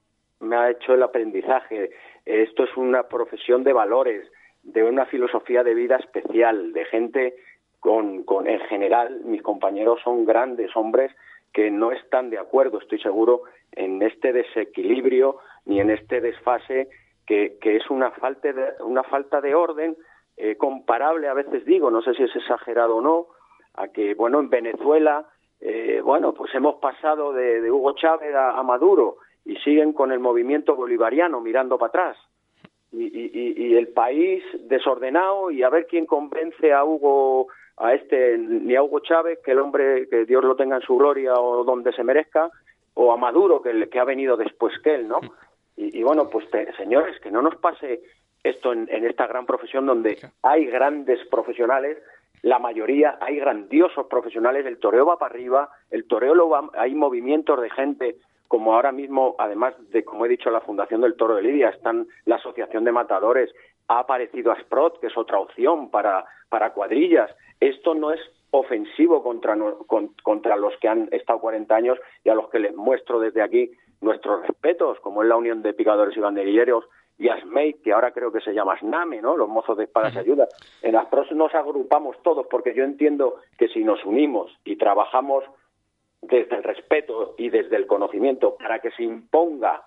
[0.41, 1.91] me ha hecho el aprendizaje.
[2.25, 4.29] Esto es una profesión de valores,
[4.63, 7.35] de una filosofía de vida especial, de gente
[7.83, 11.11] con, con, en general, mis compañeros son grandes hombres
[11.51, 13.41] que no están de acuerdo, estoy seguro,
[13.73, 16.87] en este desequilibrio ni en este desfase
[17.27, 19.97] que, que es una falta de, una falta de orden
[20.37, 23.27] eh, comparable, a veces digo, no sé si es exagerado o no,
[23.73, 25.27] a que, bueno, en Venezuela,
[25.59, 30.73] eh, bueno, pues hemos pasado de, Hugo Chávez a, Maduro y siguen con el movimiento
[30.77, 32.17] bolivariano mirando para atrás.
[32.93, 38.37] Y, y, y el país desordenado y a ver quién convence a Hugo a este,
[38.37, 41.63] ni a Hugo Chávez, que el hombre, que Dios lo tenga en su gloria o
[41.63, 42.51] donde se merezca,
[42.93, 45.19] o a Maduro, que, que ha venido después que él, ¿no?
[45.75, 48.03] Y, bueno, pues señores, que no nos pase
[48.43, 51.97] esto en, esta gran profesión donde hay grandes profesionales,
[52.43, 56.93] la mayoría, hay grandiosos profesionales, el toreo va para arriba, el toreo lo va, hay
[56.93, 58.17] movimientos de gente
[58.53, 62.05] como ahora mismo, además de, como he dicho, la Fundación del Toro de Lidia, están
[62.25, 63.51] la Asociación de Matadores,
[63.87, 67.31] ha aparecido Asprot, que es otra opción para, para cuadrillas.
[67.59, 68.19] Esto no es
[68.51, 69.57] ofensivo contra,
[70.21, 73.71] contra los que han estado 40 años y a los que les muestro desde aquí
[74.01, 76.85] nuestros respetos, como es la Unión de Picadores y Banderilleros
[77.17, 79.35] y ASMEI, que ahora creo que se llama SNAME, ¿no?
[79.35, 80.47] Los mozos de espadas y ayuda.
[80.83, 85.43] En Aspros nos agrupamos todos porque yo entiendo que si nos unimos y trabajamos
[86.23, 89.83] desde el respeto y desde el conocimiento para que se imponga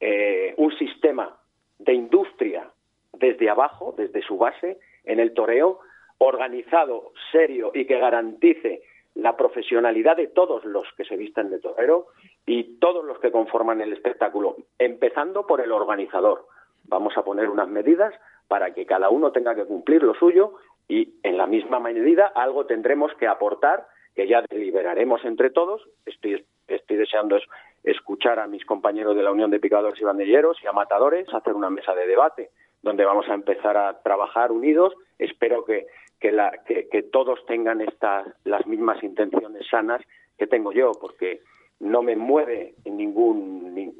[0.00, 1.36] eh, un sistema
[1.78, 2.70] de industria
[3.12, 5.80] desde abajo, desde su base, en el toreo,
[6.18, 8.82] organizado, serio y que garantice
[9.14, 12.08] la profesionalidad de todos los que se visten de torero
[12.46, 16.46] y todos los que conforman el espectáculo, empezando por el organizador.
[16.84, 18.12] Vamos a poner unas medidas
[18.48, 20.54] para que cada uno tenga que cumplir lo suyo
[20.88, 25.82] y en la misma medida algo tendremos que aportar que ya deliberaremos entre todos.
[26.06, 27.38] Estoy, estoy deseando
[27.82, 31.54] escuchar a mis compañeros de la Unión de Picadores y Banderilleros y a Matadores, hacer
[31.54, 32.50] una mesa de debate
[32.84, 34.94] donde vamos a empezar a trabajar unidos.
[35.18, 35.86] Espero que,
[37.10, 40.02] todos tengan estas, las mismas intenciones sanas
[40.38, 41.40] que tengo yo, porque
[41.80, 43.92] no me mueve ningún,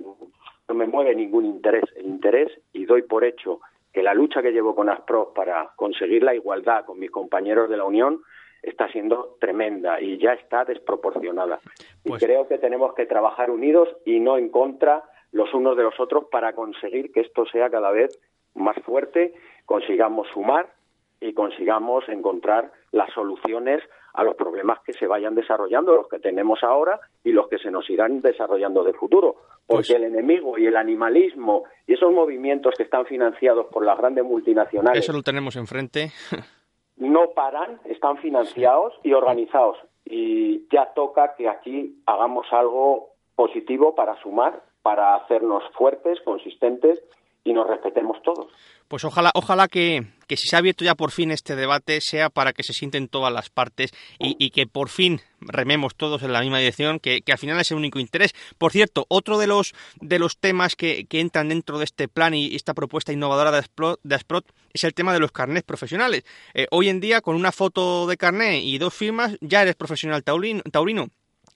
[0.69, 1.85] no me mueve ningún interés.
[1.97, 3.61] El interés, y doy por hecho
[3.93, 7.77] que la lucha que llevo con ASPRO para conseguir la igualdad con mis compañeros de
[7.77, 8.21] la Unión
[8.65, 11.61] está siendo tremenda y ya está desproporcionada.
[12.05, 15.83] y pues creo que tenemos que trabajar unidos y no en contra los unos de
[15.83, 18.19] los otros para conseguir que esto sea cada vez
[18.55, 19.35] más fuerte,
[19.67, 20.73] consigamos sumar
[21.21, 26.63] y consigamos encontrar las soluciones a los problemas que se vayan desarrollando, los que tenemos
[26.63, 29.35] ahora y los que se nos irán desarrollando de futuro.
[29.67, 33.99] Porque pues el enemigo y el animalismo y esos movimientos que están financiados por las
[33.99, 35.03] grandes multinacionales.
[35.03, 36.13] Eso lo tenemos enfrente.
[37.11, 39.79] no paran, están financiados y organizados.
[40.05, 47.03] Y ya toca que aquí hagamos algo positivo para sumar, para hacernos fuertes, consistentes
[47.45, 48.51] y nos respetemos todos.
[48.89, 52.31] Pues ojalá, ojalá que, que, si se ha abierto ya por fin este debate sea
[52.31, 56.41] para que se sienten todas las partes y, que por fin rememos todos en la
[56.41, 58.35] misma dirección, que, al final es el único interés.
[58.59, 62.55] Por cierto, otro de los, de los temas que, entran dentro de este plan y
[62.55, 66.25] esta propuesta innovadora de Asprot, es el tema de los carnets profesionales.
[66.53, 70.25] Eh, hoy en día, con una foto de carnet y dos firmas, ya eres profesional
[70.25, 71.09] taurino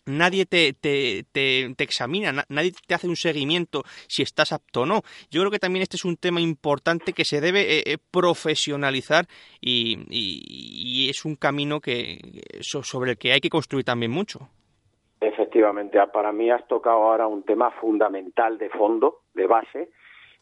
[0.09, 5.02] nadie te, te, te, examina, nadie te hace un seguimiento si estás apto o no.
[5.30, 9.26] Yo creo que también este es un tema importante que se debe eh, eh, profesionalizar
[9.61, 12.18] y, y, es un camino que
[12.61, 14.48] sobre el que hay que construir también mucho.
[15.20, 19.90] Efectivamente, para mí has tocado ahora un tema fundamental de fondo, de base,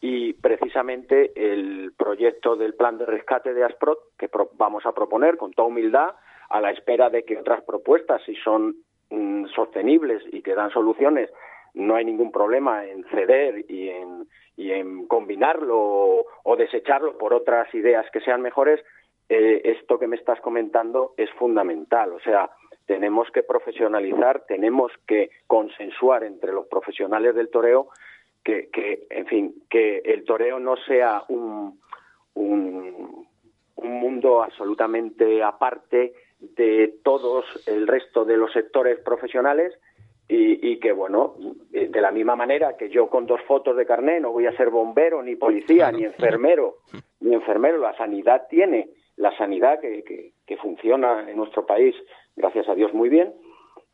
[0.00, 5.52] y precisamente el proyecto del plan de rescate de Asprot que vamos a proponer con
[5.52, 6.14] toda humildad
[6.48, 8.76] a la espera de que otras propuestas, si son
[9.08, 11.30] Mm, sostenibles y que dan soluciones,
[11.74, 14.26] no hay ningún problema en ceder y en,
[14.56, 18.84] y en combinarlo o, desecharlo por otras ideas que sean mejores,
[19.28, 22.14] eh, esto que me estás comentando es fundamental.
[22.14, 22.50] O sea,
[22.86, 27.90] tenemos que profesionalizar, tenemos que consensuar entre los profesionales del toreo
[28.42, 31.78] que, que en fin, que el toreo no sea un,
[32.34, 33.28] un,
[33.76, 39.74] un mundo absolutamente aparte de todos el resto de los sectores profesionales
[40.28, 41.34] y, que, bueno,
[41.70, 44.70] de la misma manera que yo con dos fotos de carné no voy a ser
[44.70, 46.78] bombero, ni policía, ni enfermero,
[47.20, 51.94] ni enfermero, la sanidad tiene, la sanidad que, que, funciona en nuestro país,
[52.34, 53.34] gracias a Dios, muy bien,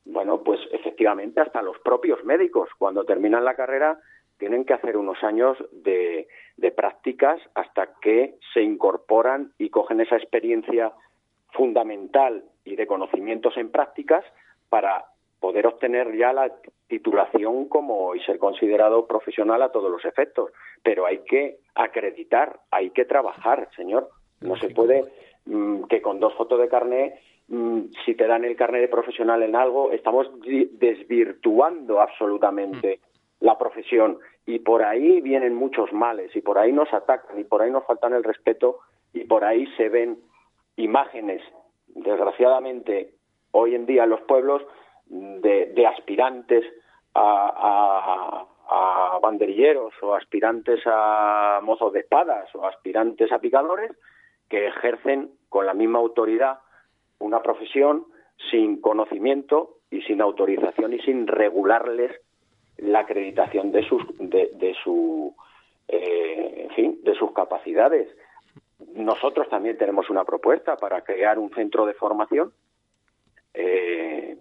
[0.06, 3.98] bueno, pues efectivamente hasta los propios médicos, cuando terminan la carrera,
[4.38, 10.16] tienen que hacer unos años de, de prácticas hasta que se incorporan y cogen esa
[10.16, 10.92] experiencia
[11.52, 14.24] fundamental y de conocimientos en prácticas
[14.68, 15.06] para
[15.42, 16.52] poder obtener ya la
[16.86, 20.52] titulación como y ser considerado profesional a todos los efectos.
[20.82, 24.08] Pero hay que acreditar, hay que trabajar, señor.
[24.40, 25.04] No se puede
[25.46, 29.42] mm, que con dos fotos de carné, mm, si te dan el carnet de profesional
[29.42, 33.44] en algo, estamos desvirtuando absolutamente mm.
[33.44, 34.18] la profesión.
[34.46, 37.84] Y por ahí vienen muchos males, y por ahí nos atacan, y por ahí nos
[37.84, 38.78] faltan el respeto,
[39.12, 40.18] y por ahí se ven
[40.82, 41.42] imágenes,
[41.88, 43.14] desgraciadamente,
[43.52, 44.62] hoy en día en los pueblos,
[45.06, 46.64] de, aspirantes
[47.14, 48.46] a,
[49.20, 53.92] banderilleros o aspirantes a mozos de espadas o aspirantes a picadores
[54.48, 56.58] que ejercen con la misma autoridad
[57.18, 58.06] una profesión
[58.50, 62.12] sin conocimiento y sin autorización y sin regularles
[62.78, 65.36] la acreditación de sus de, su
[65.88, 68.08] eh, en de sus capacidades
[68.94, 72.52] nosotros también tenemos una propuesta para crear un centro de formación
[73.54, 74.36] eh,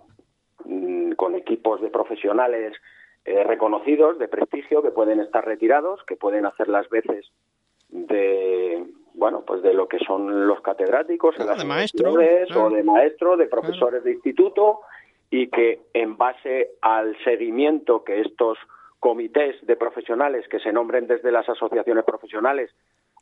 [0.65, 2.73] mm, con equipos de profesionales
[3.25, 7.31] eh, reconocidos, de prestigio, que pueden estar retirados, que pueden hacer las veces
[7.89, 13.47] de bueno pues de lo que son los catedráticos de maestro, o de maestro de
[13.47, 14.79] profesores de instituto
[15.29, 18.57] y que en base al seguimiento que estos
[18.99, 22.71] comités de profesionales que se nombren desde las asociaciones profesionales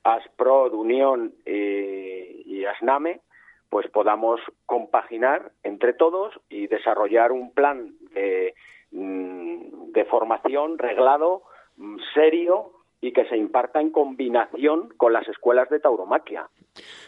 [0.04, 3.22] ASPROD, Unión eh, y ASNAME,
[3.70, 8.56] pues podamos compaginar entre todos y desarrollar un plan de,
[8.91, 11.43] mm, de formación reglado,
[11.78, 12.72] mm, serio
[13.02, 16.50] y que se imparta en combinación con las escuelas de tauromaquia.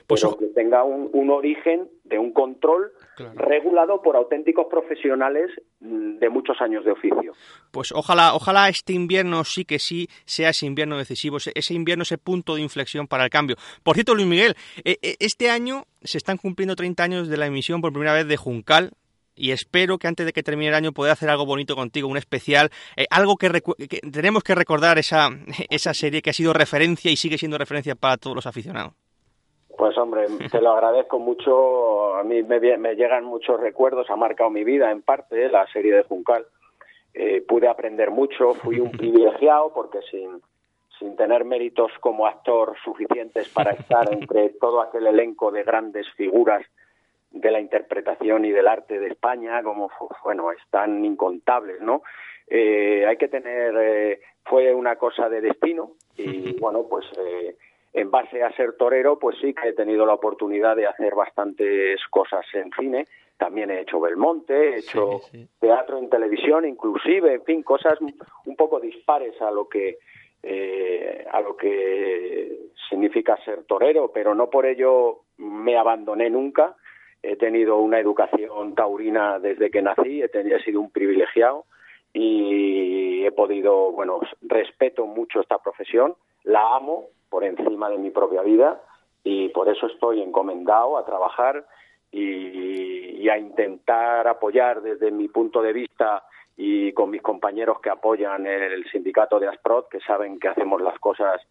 [0.08, 2.92] Pues pero que tenga un, origen de un control
[3.36, 5.50] regulado por auténticos profesionales
[5.80, 7.34] mm, de muchos años de oficio.
[7.72, 12.18] Pues ojalá, ojalá este invierno sí que sí sea ese invierno decisivo, ese invierno, ese
[12.18, 13.56] punto de inflexión para el cambio.
[13.84, 17.46] Por cierto, Luis Miguel, eh, eh, este año se están cumpliendo 30 años de la
[17.46, 18.92] emisión por primera vez de Juncal,
[19.34, 22.18] y espero que antes de que termine el año pueda hacer algo bonito contigo, un
[22.18, 23.50] especial, eh, algo que,
[24.12, 25.30] tenemos que recordar esa,
[25.70, 28.94] esa serie que ha sido referencia y sigue siendo referencia para todos los aficionados.
[29.82, 32.14] Pues hombre, te lo agradezco mucho.
[32.14, 35.92] A mí me, me llegan muchos recuerdos, ha marcado mi vida en parte la serie
[35.92, 36.46] de Juncal.
[37.16, 40.40] Eh, pude aprender mucho, fui un privilegiado porque sin,
[41.00, 46.64] sin tener méritos como actor suficientes para estar entre todo aquel elenco de grandes figuras
[47.32, 49.90] de la interpretación y del arte de España, como,
[50.24, 52.04] bueno, están incontables, ¿no?
[52.48, 57.56] Eh, hay que tener eh, fue una cosa de destino y bueno, pues eh,
[57.94, 62.00] en base a ser torero, pues sí que he tenido la oportunidad de hacer bastantes
[62.10, 63.08] cosas en cine.
[63.38, 65.22] También he hecho Belmonte, he hecho
[65.60, 68.00] teatro en televisión, inclusive, en fin, cosas
[68.46, 69.98] un poco dispares a lo que
[70.44, 76.76] eh, a lo que significa ser torero, pero no por ello me abandoné nunca.
[77.22, 81.66] He tenido una educación taurina desde que nací, he, tenido, he sido un privilegiado
[82.12, 88.44] y he podido, bueno, respeto mucho esta profesión, la amo por encima de mi propia
[88.44, 88.82] vida
[89.24, 91.66] y por eso estoy encomendado a trabajar
[92.12, 96.26] y, a intentar apoyar desde mi punto de vista
[96.58, 101.00] y con mis compañeros que apoyan el sindicato de Asprod, que saben que hacemos las
[101.00, 101.42] cosas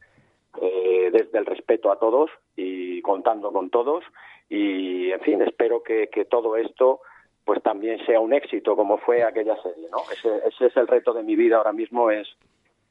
[0.61, 4.05] eh, desde el respeto a todos y contando con todos.
[4.51, 7.01] Y, en fin, espero que, que todo esto
[7.47, 9.99] pues también sea un éxito como fue aquella serie, ¿no?
[10.12, 12.28] Ese, ese es el reto de mi vida ahora mismo, es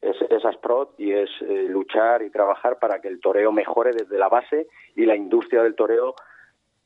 [0.02, 4.18] es, es Asprod y es eh, luchar y trabajar para que el toreo mejore desde
[4.18, 6.14] la base y la industria del toreo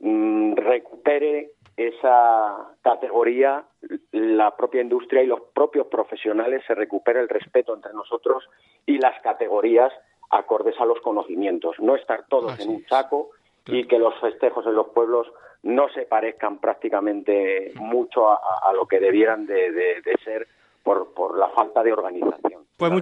[0.01, 3.65] mm, recupere esa categoría,
[4.13, 8.49] la propia industria y los propios profesionales se recupere el respeto entre nosotros
[8.87, 9.93] y las categorías
[10.31, 13.31] acordes a los conocimientos, no estar todos en un saco
[13.67, 19.01] y que los festejos en los pueblos no se parezcan prácticamente mucho a, lo que
[19.01, 20.47] debieran de, ser
[20.85, 22.65] por, por, la falta de organización.
[22.77, 22.93] Pues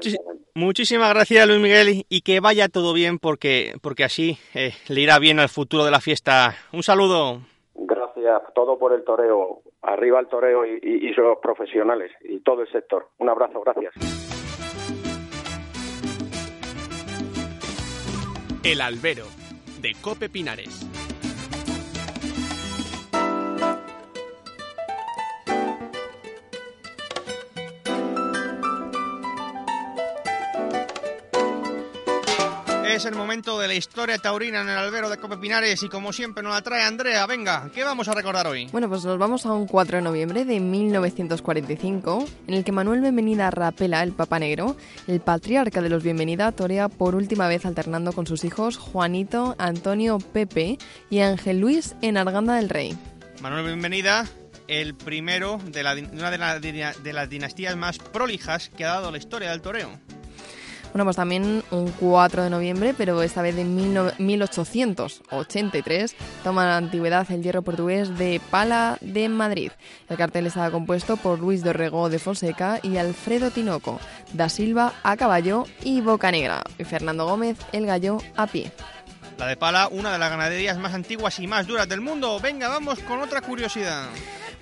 [0.54, 5.18] muchísimas gracias Luis Miguel y que vaya todo bien porque, porque así eh, le irá
[5.18, 6.54] bien al futuro de la fiesta.
[6.72, 7.40] Un saludo.
[7.74, 9.62] Gracias, todo por el toreo.
[9.82, 13.08] Arriba el toreo y, y, y los profesionales y todo el sector.
[13.18, 13.92] Un abrazo, gracias.
[18.62, 19.24] El albero
[19.80, 20.86] de Cope Pinares.
[32.93, 36.12] Es el momento de la historia taurina en el albero de Cope Pinares y como
[36.12, 37.26] siempre nos la trae Andrea.
[37.26, 38.66] Venga, ¿qué vamos a recordar hoy?
[38.66, 43.01] Bueno, pues nos vamos a un 4 de noviembre de 1945 en el que Manuel
[43.01, 44.76] Bienvenida Rapela, el Papa Negro,
[45.07, 50.18] el patriarca de los Bienvenida, torea por última vez alternando con sus hijos Juanito, Antonio,
[50.18, 50.76] Pepe
[51.09, 52.95] y Ángel Luis en Arganda del Rey.
[53.40, 54.26] Manuel Bienvenida
[54.68, 55.80] el primero de,
[56.12, 56.30] una
[56.61, 59.99] de, de las dinastías más prolijas que ha dado la historia del toreo.
[60.93, 66.14] Bueno, pues también un 4 de noviembre, pero esta vez de 1883,
[66.45, 69.72] toma la antigüedad el hierro portugués de Pala de Madrid.
[70.11, 73.99] El cartel estaba compuesto por Luis Dorrego de Fonseca y Alfredo Tinoco,
[74.34, 78.70] Da Silva a caballo y Boca Negra, y Fernando Gómez el gallo a pie.
[79.38, 82.38] La de Pala, una de las ganaderías más antiguas y más duras del mundo.
[82.38, 84.09] Venga, vamos con otra curiosidad.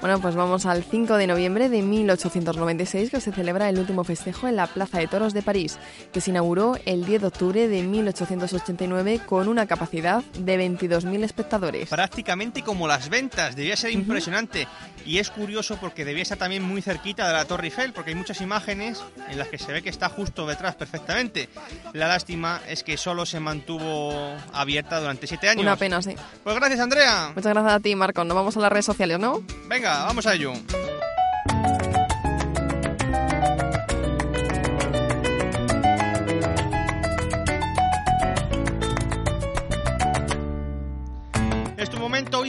[0.00, 4.48] Bueno, pues vamos al 5 de noviembre de 1896, que se celebra el último festejo
[4.48, 5.78] en la Plaza de Toros de París,
[6.10, 11.90] que se inauguró el 10 de octubre de 1889 con una capacidad de 22.000 espectadores.
[11.90, 14.66] Prácticamente como las ventas, debía ser impresionante.
[15.04, 18.16] Y es curioso porque debía estar también muy cerquita de la Torre Eiffel, porque hay
[18.16, 21.50] muchas imágenes en las que se ve que está justo detrás perfectamente.
[21.92, 25.62] La lástima es que solo se mantuvo abierta durante siete años.
[25.62, 26.14] Una pena, sí.
[26.42, 27.32] Pues gracias, Andrea.
[27.34, 28.24] Muchas gracias a ti, Marco.
[28.24, 29.42] Nos vamos a las redes sociales, ¿no?
[29.68, 30.52] Venga vamos a ello.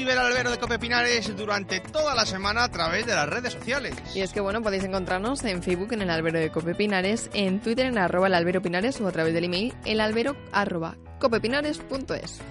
[0.02, 3.54] Vive el albero de Cope Pinares durante toda la semana a través de las redes
[3.54, 3.94] sociales.
[4.16, 7.60] Y es que bueno, podéis encontrarnos en Facebook en el albero de Cope Pinares, en
[7.60, 12.42] Twitter en arroba albero Pinares o a través del email el arroba copepinares.es.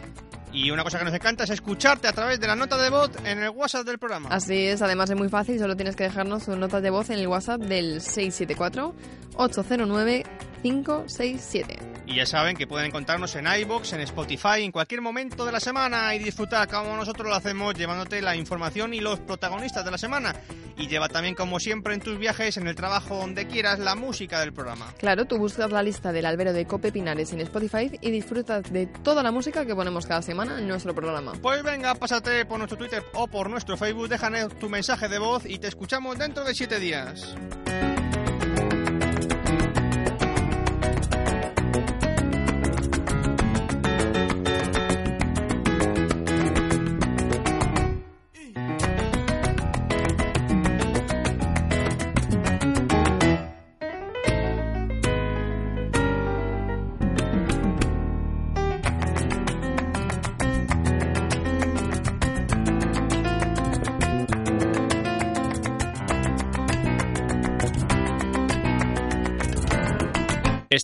[0.52, 3.10] Y una cosa que nos encanta es escucharte a través de la nota de voz
[3.24, 4.28] en el WhatsApp del programa.
[4.30, 7.18] Así es, además es muy fácil, solo tienes que dejarnos tu nota de voz en
[7.18, 8.94] el WhatsApp del 674
[9.36, 10.24] 809
[10.62, 11.89] 567.
[12.10, 15.60] Y ya saben que pueden encontrarnos en iBox, en Spotify, en cualquier momento de la
[15.60, 19.98] semana y disfrutar como nosotros lo hacemos, llevándote la información y los protagonistas de la
[19.98, 20.34] semana.
[20.76, 24.40] Y lleva también, como siempre, en tus viajes, en el trabajo, donde quieras, la música
[24.40, 24.92] del programa.
[24.98, 28.86] Claro, tú buscas la lista del albero de Cope Pinares en Spotify y disfrutas de
[28.86, 31.34] toda la música que ponemos cada semana en nuestro programa.
[31.40, 35.46] Pues venga, pásate por nuestro Twitter o por nuestro Facebook, déjanos tu mensaje de voz
[35.46, 37.36] y te escuchamos dentro de siete días.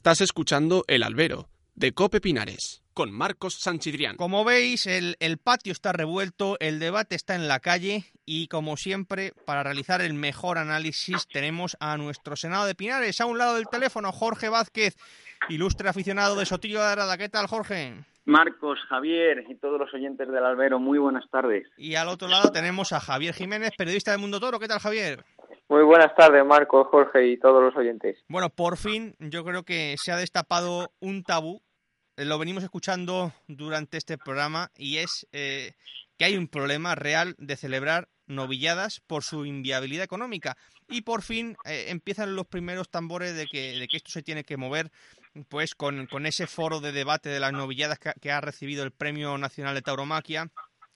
[0.07, 4.17] Estás escuchando El Albero, de Cope Pinares con Marcos Sanchidrián.
[4.17, 8.79] Como veis, el, el, patio está revuelto, el debate está en la calle y, como
[8.79, 13.21] siempre, para realizar el mejor análisis tenemos a nuestro Senado de Pinares.
[13.21, 14.97] A un lado del teléfono, Jorge Vázquez,
[15.51, 17.19] ilustre aficionado de Sotillo de Arada.
[17.19, 17.93] ¿Qué tal, Jorge?
[18.25, 21.69] Marcos, Javier y todos los oyentes del Albero, muy buenas tardes.
[21.77, 24.59] Y al otro lado tenemos a Javier Jiménez, periodista de Mundo Toro.
[24.59, 25.23] ¿Qué tal, Javier?
[25.69, 28.17] Muy buenas tardes, Marco, Jorge y todos los oyentes.
[28.29, 31.61] Bueno, por fin yo creo que se ha destapado un tabú.
[32.17, 35.75] Eh, lo venimos escuchando durante este programa y es eh,
[36.17, 40.57] que hay un problema real de celebrar novilladas por su inviabilidad económica.
[40.89, 44.45] Y por fin eh, empiezan los primeros tambores de que, de que esto se tiene
[44.45, 44.91] que mover
[45.49, 48.93] pues con, con ese foro de debate de las novilladas que, que ha recibido el
[48.93, 50.51] Premio Nacional de Tauromaquia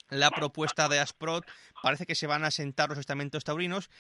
[0.09, 1.47] la propuesta de Asprot,
[1.83, 3.91] parece que se van a sentar los estamentos taurinos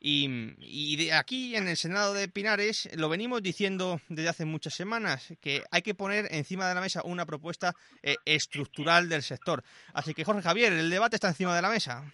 [0.00, 5.34] y, de aquí en el Senado de Pinares lo venimos diciendo desde hace muchas semanas,
[5.40, 7.72] que hay que poner encima de la mesa una propuesta
[8.02, 9.62] eh, estructural del sector.
[9.94, 12.04] Así que Jorge Javier, el debate está encima de la mesa.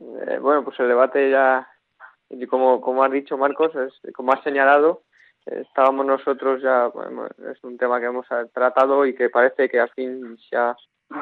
[0.00, 1.68] Eh, bueno, pues el debate ya,
[2.48, 5.02] como, como has dicho Marcos, es, como has señalado,
[5.44, 6.90] estábamos nosotros ya,
[7.52, 10.76] es un tema que hemos tratado y que parece que al fin ha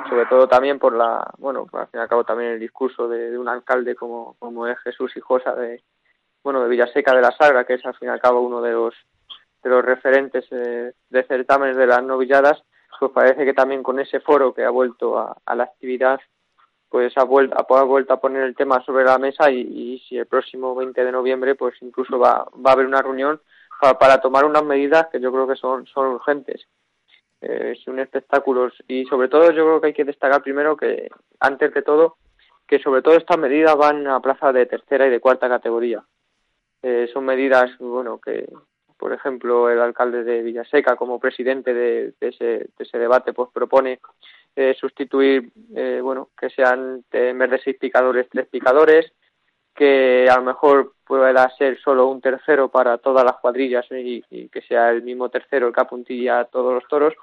[0.09, 3.37] sobre todo también por la, bueno, al fin y al cabo también el discurso de,
[3.37, 5.83] un alcalde como, como es Jesús Hijosa de,
[6.43, 8.73] bueno, de Villaseca de la Sagra, que es al fin y al cabo uno de
[8.73, 8.95] los,
[9.63, 12.63] de los referentes eh, de certámenes de las novilladas,
[12.99, 16.21] pues parece que también con ese foro que ha vuelto a, la actividad,
[16.89, 20.27] pues ha vuelto, ha vuelto a poner el tema sobre la mesa y, si el
[20.27, 23.41] próximo 20 de noviembre, pues incluso va, va a haber una reunión
[23.81, 26.67] para, para tomar unas medidas que yo creo que son, son urgentes.
[27.45, 31.75] Eh, son espectáculos y sobre todo yo creo que hay que destacar primero que, antes
[31.75, 32.17] de todo,
[32.69, 36.05] que sobre todo estas medidas van a plazas de tercera y de cuarta categoría.
[36.83, 38.49] Eh, son medidas, bueno, que
[38.99, 44.01] por ejemplo el alcalde de Villaseca como presidente de, ese, debate pues propone
[44.57, 49.13] eh, sustituir, eh, bueno, que sean en vez de seis picadores, tres picadores,
[49.75, 54.63] que a lo mejor pueda ser solo un tercero para todas las cuadrillas y, que
[54.63, 57.15] sea el mismo tercero el que apuntilla a todos los toros.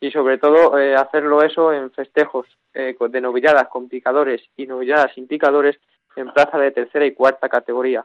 [0.00, 5.78] Y sobre todo hacerlo eso en festejos de novilladas con picadores y novilladas sin picadores
[6.16, 8.04] en plaza de tercera y cuarta categoría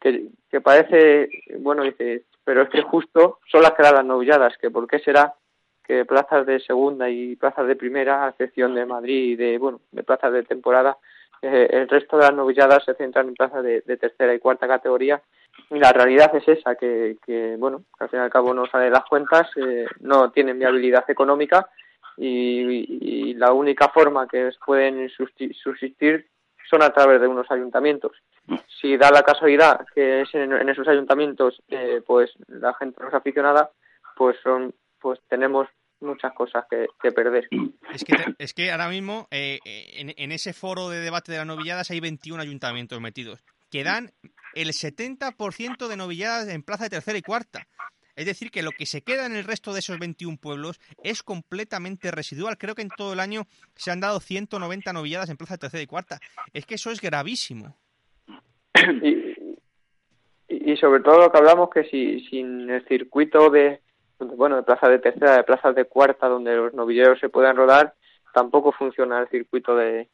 [0.00, 1.28] que, parece,
[1.58, 4.98] bueno, dice, pero es que justo son las que dan las novilladas, que por qué
[5.00, 5.34] será
[5.84, 9.80] que plazas de segunda y plazas de primera, a excepción de Madrid y de, bueno,
[9.90, 10.98] de plazas de temporada,
[11.40, 15.22] eh, el resto de las novilladas se centran en plazas de, tercera y cuarta categoría.
[15.70, 18.92] Y la realidad es esa, que, que bueno, al fin y al cabo no salen
[18.92, 21.68] las cuentas, eh, no tienen viabilidad económica
[22.16, 26.26] y, y, la única forma que pueden subsistir
[26.68, 28.12] son a través de unos ayuntamientos.
[28.80, 33.14] Si da la casualidad que es en, esos ayuntamientos, eh, pues la gente no es
[33.14, 33.70] aficionada,
[34.16, 35.68] pues son, pues tenemos
[36.00, 37.48] muchas cosas que, perder.
[37.92, 41.46] Es que, es que ahora mismo eh, en, en, ese foro de debate de las
[41.46, 44.12] novilladas hay 21 ayuntamientos metidos, que dan
[44.54, 47.66] el 70% de novilladas en plaza de tercera y cuarta.
[48.18, 51.22] Es decir, que lo que se queda en el resto de esos 21 pueblos es
[51.22, 52.58] completamente residual.
[52.58, 53.42] Creo que en todo el año
[53.76, 56.18] se han dado 190 novilladas en plaza de tercera y cuarta.
[56.52, 57.76] Es que eso es gravísimo.
[60.50, 63.80] Y, sobre todo lo que hablamos que si sin el circuito de
[64.18, 67.94] bueno de plaza de tercera, de plazas de cuarta, donde los novilleros se puedan rodar,
[68.32, 70.08] tampoco funciona el circuito de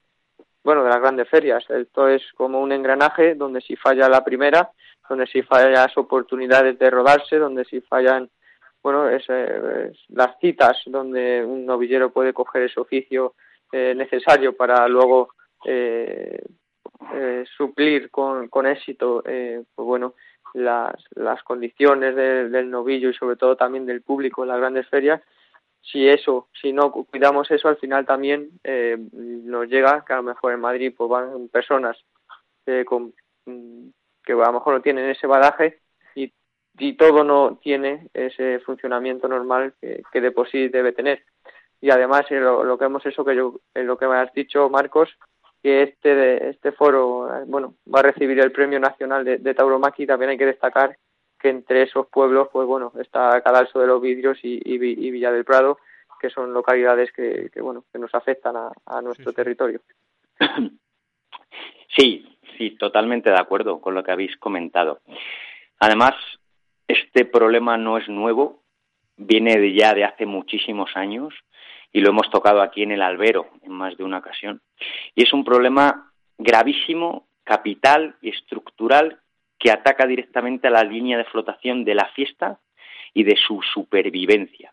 [0.64, 1.64] bueno de las grandes ferias.
[1.70, 4.72] Esto es como un engranaje donde si falla la primera
[5.09, 8.30] donde si fallan las oportunidades de rodarse, donde si fallan
[8.84, 9.26] bueno, es,
[10.09, 13.34] las citas donde un novillero puede coger ese oficio
[13.72, 15.30] eh, necesario para luego
[15.64, 16.38] eh,
[17.14, 20.14] eh, suplir con, con éxito pues bueno
[20.52, 25.22] las, las condiciones del novillo y sobre todo también del público en las grandes ferias.
[25.80, 28.50] Si eso si no cuidamos eso al final también
[29.12, 31.96] nos llega que a lo mejor en Madrid pues van personas
[32.86, 33.14] con
[33.46, 33.88] mm,
[34.25, 35.81] que a lo mejor no tienen ese badaje
[36.14, 36.33] y,
[36.79, 41.25] y todo no tiene ese funcionamiento normal que, que de por sí debe tener.
[41.81, 44.70] Y además, lo, lo que hemos eso que yo, en lo que me has dicho,
[44.70, 45.11] Marcos,
[45.62, 50.31] que este, este foro bueno, va a recibir el Premio Nacional de, de Tauromaqui, también
[50.31, 50.97] hay que destacar
[51.39, 55.45] que entre esos pueblos, pues bueno, está Cadalso de los Vidrios y, y, Villa del
[55.45, 55.79] Prado,
[56.18, 59.81] que son localidades que, que bueno, que nos afectan a, a nuestro territorio.
[61.97, 65.00] Sí, Sí, totalmente de acuerdo con lo que habéis comentado.
[65.80, 66.14] Además,
[66.86, 68.62] este problema no es nuevo,
[69.16, 71.34] viene de ya de hace muchísimos años
[71.92, 74.61] y lo hemos tocado aquí en el albero en más de una ocasión.
[75.14, 79.20] Y es un problema gravísimo, capital y estructural
[79.59, 82.59] que ataca directamente a la línea de flotación de la fiesta
[83.12, 84.72] y de su supervivencia.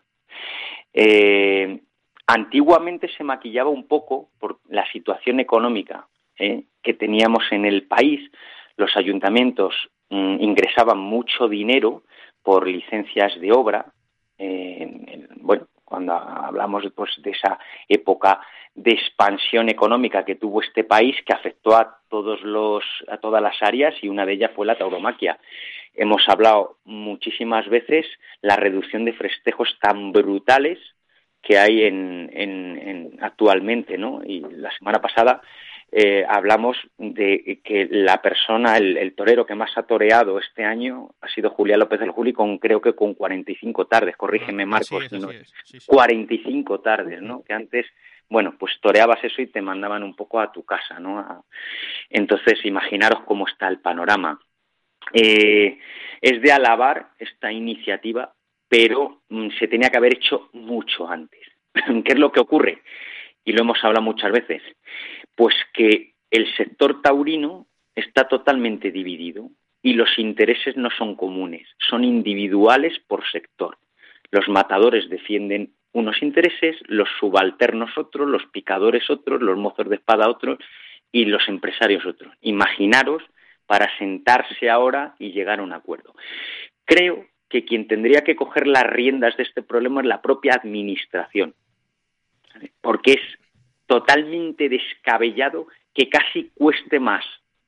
[0.92, 1.80] Eh,
[2.26, 6.08] antiguamente se maquillaba un poco por la situación económica
[6.38, 6.64] ¿eh?
[6.82, 8.30] que teníamos en el país.
[8.76, 9.74] Los ayuntamientos
[10.10, 12.02] mm, ingresaban mucho dinero
[12.42, 13.86] por licencias de obra.
[14.38, 17.58] Eh, bueno, cuando hablamos pues, de esa
[17.88, 18.40] época
[18.74, 23.62] de expansión económica que tuvo este país, que afectó a todos los, a todas las
[23.62, 25.38] áreas y una de ellas fue la tauromaquia.
[25.94, 28.06] Hemos hablado muchísimas veces
[28.40, 30.78] la reducción de festejos tan brutales
[31.42, 34.22] que hay en, en, actualmente, ¿no?
[34.24, 35.42] Y la semana pasada
[35.94, 41.28] eh, hablamos de que la persona, el, torero que más ha toreado este año ha
[41.28, 45.10] sido Julián López del Juli con creo que con 45 tardes, corrígeme Marcos,
[45.84, 47.42] 45 tardes, ¿no?
[47.44, 47.84] Que antes,
[48.30, 51.44] bueno, pues toreabas eso y te mandaban un poco a tu casa, ¿no?
[52.08, 54.40] Entonces, imaginaros cómo está el panorama.
[55.12, 55.78] Eh,
[56.22, 58.32] es de alabar esta iniciativa,
[58.66, 61.42] pero mm, se tenía que haber hecho mucho antes.
[61.74, 62.82] ¿Qué es lo que ocurre?
[63.44, 64.62] Y lo hemos hablado muchas veces
[65.36, 69.50] pues que el sector taurino está totalmente dividido
[69.82, 73.76] y los intereses no son comunes, son individuales por sector.
[74.30, 80.28] Los matadores defienden unos intereses, los subalternos otros, los picadores otros, los mozos de espada
[80.28, 80.58] otros
[81.10, 82.32] y los empresarios otros.
[82.40, 83.22] Imaginaros
[83.66, 86.14] para sentarse ahora y llegar a un acuerdo.
[86.84, 91.54] Creo que quien tendría que coger las riendas de este problema es la propia administración,
[92.80, 93.41] porque es
[93.92, 97.22] totalmente descabellado que casi cueste más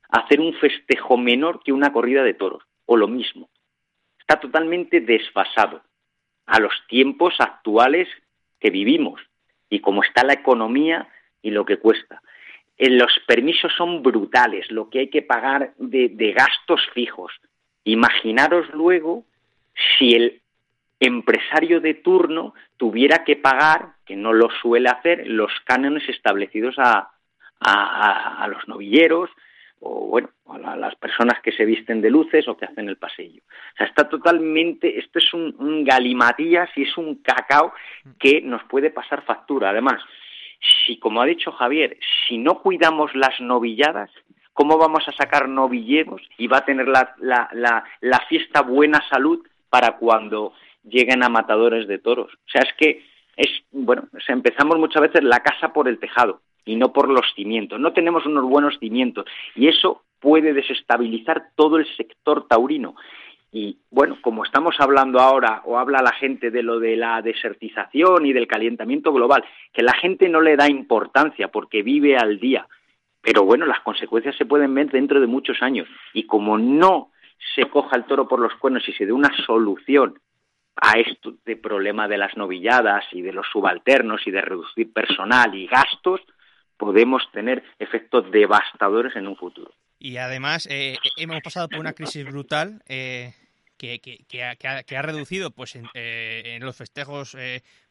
[0.09, 3.51] hacer un festejo menor que una corrida de toros, o lo mismo.
[4.19, 5.83] Está totalmente desfasado
[6.47, 8.09] a los tiempos actuales
[8.59, 9.21] que vivimos
[9.69, 11.09] y cómo está la economía
[11.43, 12.23] y lo que cuesta.
[12.79, 17.35] Eh, los permisos son brutales, lo que hay que pagar de, de gastos fijos.
[17.85, 19.25] Imaginaros luego
[19.99, 20.41] si el
[21.05, 27.11] empresario de turno tuviera que pagar, que no lo suele hacer, los cánones establecidos a,
[27.61, 29.31] a, los novilleros
[29.81, 30.31] o bueno,
[30.65, 33.43] a las personas que se visten de luces o que hacen el pasillo.
[33.75, 37.73] O sea, está totalmente, esto es un, galimatías y es un cacao
[38.19, 39.71] que nos puede pasar factura.
[39.71, 40.03] Además,
[40.87, 44.11] si, como ha dicho Javier, si no cuidamos las novilladas,
[44.53, 49.47] ¿cómo vamos a sacar novilleros y va a tener la, la, la fiesta buena salud
[49.69, 50.55] para cuando
[50.85, 52.33] lleguen a matadores de toros.
[52.33, 53.05] O sea, es que
[53.37, 57.81] es, bueno, empezamos muchas veces la casa por el tejado y no por los cimientos.
[57.81, 62.95] No tenemos unos buenos cimientos y eso puede desestabilizar todo el sector taurino.
[63.53, 68.27] Y bueno, como estamos hablando ahora, o habla la gente de lo de la desertización
[68.27, 72.67] y del calentamiento global, que la gente no le da importancia porque vive al día.
[73.21, 75.87] Pero bueno, las consecuencias se pueden ver dentro de muchos años.
[76.13, 77.11] Y como no
[77.55, 80.19] se coja el toro por los cuernos y se dé una solución
[80.77, 85.55] a esto de problema de las novilladas y de los subalternos y de reducir personal
[85.55, 86.21] y gastos,
[86.77, 89.73] podemos tener efectos devastadores en un futuro.
[89.99, 93.33] Y además eh, hemos pasado por una crisis brutal eh,
[93.79, 93.99] que,
[94.43, 97.37] ha, reducido pues en, eh, los festejos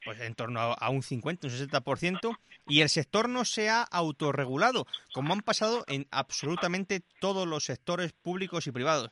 [0.03, 4.85] pues en torno a, un 50, un 60%, y el sector no se ha autorregulado,
[5.13, 9.11] como han pasado en absolutamente todos los sectores públicos y privados.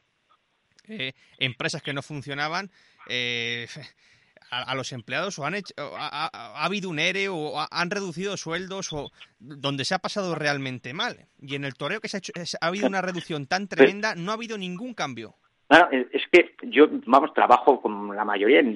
[1.38, 2.70] Empresas que no funcionaban,
[3.10, 3.68] eh,
[4.52, 9.12] a, los empleados o han hecho, ha, habido un ERE o han reducido sueldos o
[9.40, 11.28] donde se ha pasado realmente mal.
[11.40, 14.32] Y en el toreo que se ha, hecho, ha habido una reducción tan tremenda, no
[14.32, 15.36] ha habido ningún cambio.
[16.12, 18.76] es que yo, vamos, trabajo con la mayoría en,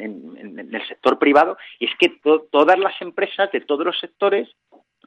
[0.57, 2.09] el sector privado y es que
[2.51, 4.47] todas las empresas de todos los sectores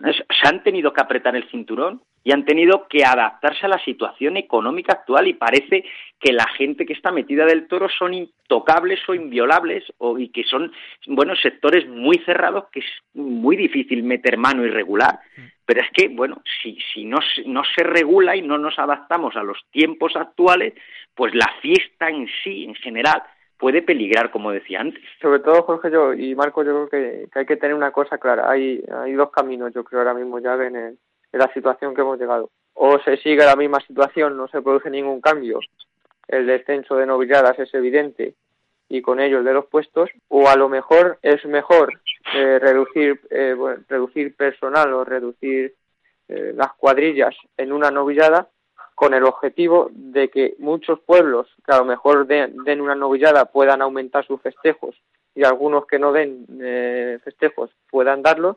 [0.00, 4.36] se han tenido que apretar el cinturón y han tenido que adaptarse a la situación
[4.36, 5.84] económica actual y parece
[6.20, 10.44] que la gente que está metida del toro son intocables o inviolables o, y que
[10.44, 10.72] son,
[11.06, 15.20] bueno, sectores muy cerrados que es muy difícil meter mano y regular.
[15.64, 19.42] Pero es que, bueno, si, si no, no se regula y no nos adaptamos a
[19.42, 20.74] los tiempos actuales,
[21.14, 23.22] pues la fiesta en sí, en general,
[23.58, 25.02] puede peligrar, como decía antes.
[25.20, 28.50] Sobre todo, Jorge yo y Marco, yo creo que, hay que tener una cosa clara.
[28.50, 30.98] Hay, hay dos caminos, yo creo, ahora mismo ya en, en
[31.32, 32.50] la situación que hemos llegado.
[32.74, 35.58] O se sigue la misma situación, no se produce ningún cambio,
[36.28, 38.34] el descenso de novilladas es evidente
[38.88, 42.00] y con ello el de los puestos, o a lo mejor es mejor
[42.34, 43.54] eh, reducir, eh,
[43.88, 45.74] reducir personal o reducir
[46.28, 48.48] eh, las cuadrillas en una novillada
[48.98, 53.80] con el objetivo de que muchos pueblos que a lo mejor den, una novillada puedan
[53.80, 54.96] aumentar sus festejos
[55.34, 58.56] y algunos que no den eh, festejos puedan darlos,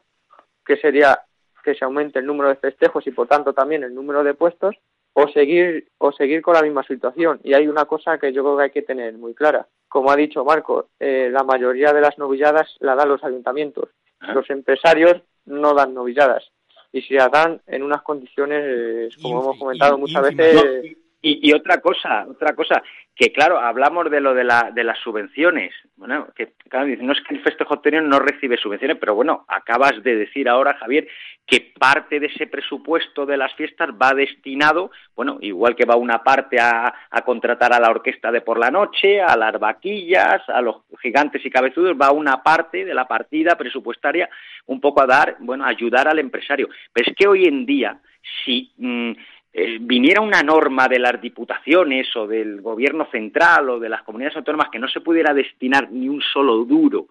[0.66, 1.20] que sería
[1.64, 4.76] que se aumente el número de festejos y por tanto también el número de puestos
[5.14, 8.58] o seguir o seguir con la misma situación y hay una cosa que yo creo
[8.58, 12.18] que hay que tener muy clara como ha dicho Marco, eh, la mayoría de las
[12.18, 13.90] novilladas la dan los ayuntamientos.
[14.22, 14.32] Ah.
[14.34, 16.50] Los empresarios no dan novilladas.
[16.94, 20.98] Y si las dan en unas condiciones, eh, como hemos comentado muchas veces...
[21.24, 22.82] Y, y, otra cosa, otra cosa,
[23.16, 25.72] que claro, hablamos de lo de, la, de las subvenciones.
[25.96, 30.16] Bueno, que claro, no es que el festejo no recibe subvenciones, pero bueno, acabas de
[30.16, 31.08] decir ahora, Javier,
[31.46, 36.24] que parte de ese presupuesto de las fiestas va destinado, bueno, igual que va una
[36.24, 40.62] parte a, a contratar a la orquesta de por la noche, a las vaquillas, a
[40.62, 44.28] los gigantes y cabezudos, va una parte de la partida presupuestaria
[44.66, 46.70] un poco a dar, bueno, a ayudar al empresario.
[46.92, 48.00] Pero es que hoy en día,
[48.44, 49.12] si mmm,
[49.54, 54.38] eh, viniera una norma de las diputaciones o del gobierno central o de las comunidades
[54.38, 57.08] autónomas que no se pudiera destinar ni un solo duro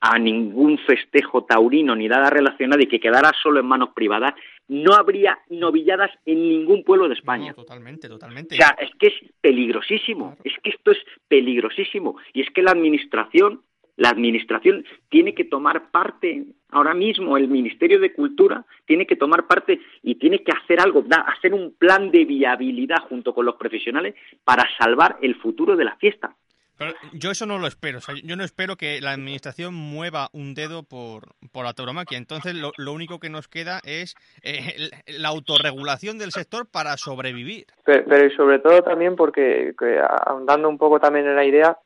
[0.00, 4.34] a ningún festejo taurino ni nada relacionado y que quedara solo en manos privadas,
[4.68, 7.48] no habría novilladas en ningún pueblo de España.
[7.48, 8.54] No, totalmente, totalmente.
[8.54, 10.42] O sea, es que es peligrosísimo, claro.
[10.44, 12.16] es que esto es peligrosísimo.
[12.32, 13.62] Y es que la administración
[13.98, 19.46] la Administración tiene que tomar parte, ahora mismo el Ministerio de Cultura tiene que tomar
[19.46, 23.56] parte y tiene que hacer algo, da, hacer un plan de viabilidad junto con los
[23.56, 26.34] profesionales para salvar el futuro de la fiesta.
[26.78, 27.98] Pero yo eso no lo espero.
[27.98, 32.18] O sea, yo no espero que la administración mueva un dedo por, por la tauromaquia.
[32.18, 37.66] Entonces, lo, lo, único que nos queda es eh, la autorregulación del sector para sobrevivir.
[37.84, 41.76] Pero, pero y sobre todo también porque, que, ahondando un poco también en la idea,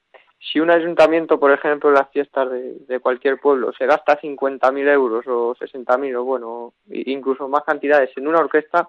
[0.51, 4.89] si un ayuntamiento, por ejemplo, en las fiestas de, de cualquier pueblo se gasta 50.000
[4.89, 8.89] euros o 60.000 o bueno, incluso más cantidades en una orquesta,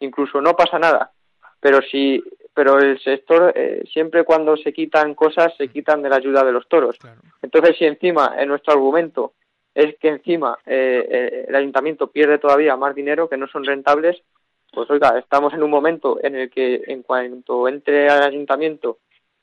[0.00, 1.10] incluso no pasa nada.
[1.58, 2.22] Pero si,
[2.54, 6.52] pero el sector eh, siempre cuando se quitan cosas se quitan de la ayuda de
[6.52, 6.98] los toros.
[6.98, 7.20] Claro.
[7.40, 9.32] Entonces, si encima en nuestro argumento
[9.74, 14.22] es que encima eh, el ayuntamiento pierde todavía más dinero que no son rentables,
[14.72, 18.98] pues oiga, estamos en un momento en el que en cuanto entre al ayuntamiento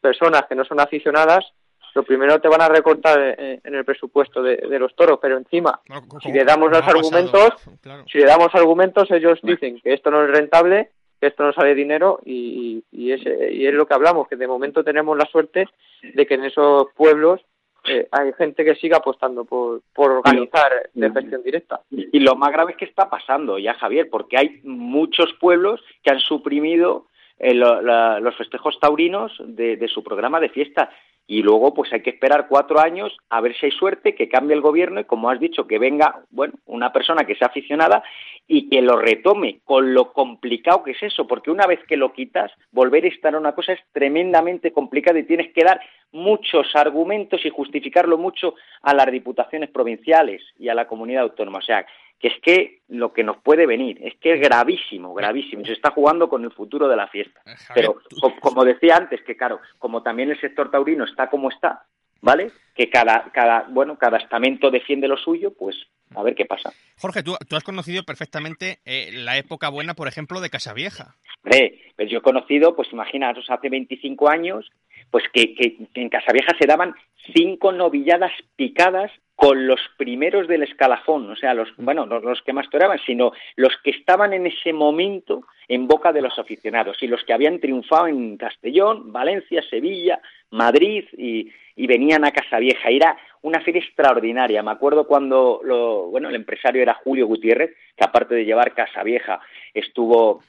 [0.07, 1.45] personas que no son aficionadas,
[1.93, 5.81] lo primero te van a recortar en el presupuesto de, de los toros, pero encima,
[5.89, 7.49] no, si le damos los argumentos,
[7.81, 8.05] claro.
[8.07, 11.75] si le damos argumentos, ellos dicen que esto no es rentable, que esto no sale
[11.75, 15.67] dinero y, y, es, y es lo que hablamos, que de momento tenemos la suerte
[16.01, 17.41] de que en esos pueblos
[17.85, 21.81] eh, hay gente que sigue apostando por, por organizar de gestión directa.
[21.89, 26.11] Y lo más grave es que está pasando ya, Javier, porque hay muchos pueblos que
[26.11, 27.07] han suprimido
[27.39, 30.89] eh, los festejos taurinos de, de, su programa de fiesta.
[31.29, 34.55] Y luego, pues hay que esperar cuatro años a ver si hay suerte, que cambie
[34.55, 38.01] el gobierno y, como has dicho, que venga, bueno, una persona que sea aficionada
[38.47, 42.13] y que lo retome con lo complicado que es eso, porque una vez que lo
[42.13, 45.81] quitas, volver a estar a una cosa es tremendamente complicado y tienes que dar
[46.13, 51.59] muchos argumentos y justificarlo mucho a las diputaciones provinciales y a la comunidad autónoma.
[51.59, 51.85] O sea,
[52.19, 55.63] que es que lo que nos puede venir es que es gravísimo, gravísimo.
[55.65, 57.41] Se está jugando con el futuro de la fiesta.
[57.73, 57.99] Pero,
[58.41, 61.85] como decía antes, que claro, como también el sector taurino está como está,
[62.21, 62.51] ¿vale?
[62.75, 65.75] Que cada, cada, bueno, cada estamento defiende lo suyo, pues
[66.15, 66.71] a ver qué pasa.
[66.97, 71.15] Jorge, tú, tú has conocido perfectamente eh, la época buena, por ejemplo, de Casavieja.
[71.43, 74.69] Hombre, pues yo he conocido, pues imaginaos, hace 25 años,
[75.11, 76.95] pues que, que, en Casavieja se daban
[77.33, 82.53] cinco novilladas picadas con los primeros del escalafón, o sea, los, bueno, no los que
[82.53, 87.07] más toreaban, sino los que estaban en ese momento en boca de los aficionados y
[87.07, 92.89] los que habían triunfado en Castellón, Valencia, Sevilla, Madrid y, venían a Casa Vieja.
[92.89, 94.63] Era una feria extraordinaria.
[94.63, 99.03] Me acuerdo cuando lo, bueno, el empresario era Julio Gutiérrez, que aparte de llevar Casa
[99.03, 99.39] Vieja,
[99.73, 100.41] estuvo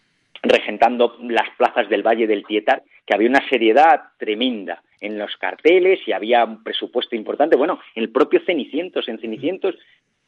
[0.42, 5.98] regentando las plazas del Valle del Tietar, que había una seriedad tremenda en los carteles
[6.06, 7.56] y había un presupuesto importante.
[7.56, 9.76] Bueno, el propio Cenicientos, en Cenicientos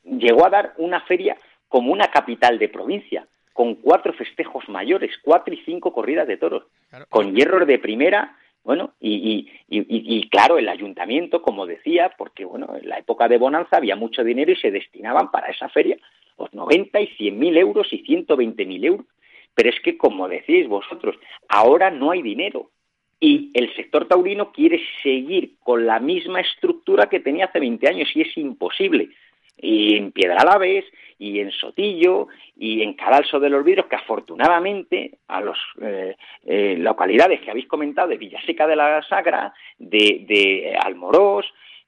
[0.03, 1.37] llegó a dar una feria
[1.69, 6.65] como una capital de provincia, con cuatro festejos mayores, cuatro y cinco corridas de toros,
[6.89, 7.05] claro.
[7.11, 12.47] con hierros de primera, bueno, y, y, y, y, claro, el ayuntamiento, como decía, porque
[12.47, 15.99] bueno, en la época de bonanza había mucho dinero y se destinaban para esa feria
[16.39, 19.07] los 90 y 100 mil euros y 120 mil euros.
[19.55, 21.17] Pero es que, como decís vosotros,
[21.49, 22.71] ahora no hay dinero
[23.21, 28.09] y el sector taurino quiere seguir con la misma estructura que tenía hace 20 años
[28.15, 29.11] y es imposible.
[29.59, 30.87] Y en Piedralaves,
[31.19, 36.77] y en Sotillo, y en Cadalso de los Vidros, que afortunadamente a las eh, eh,
[36.79, 41.45] localidades que habéis comentado, de Villaseca de la Sagra, de, de Almorós,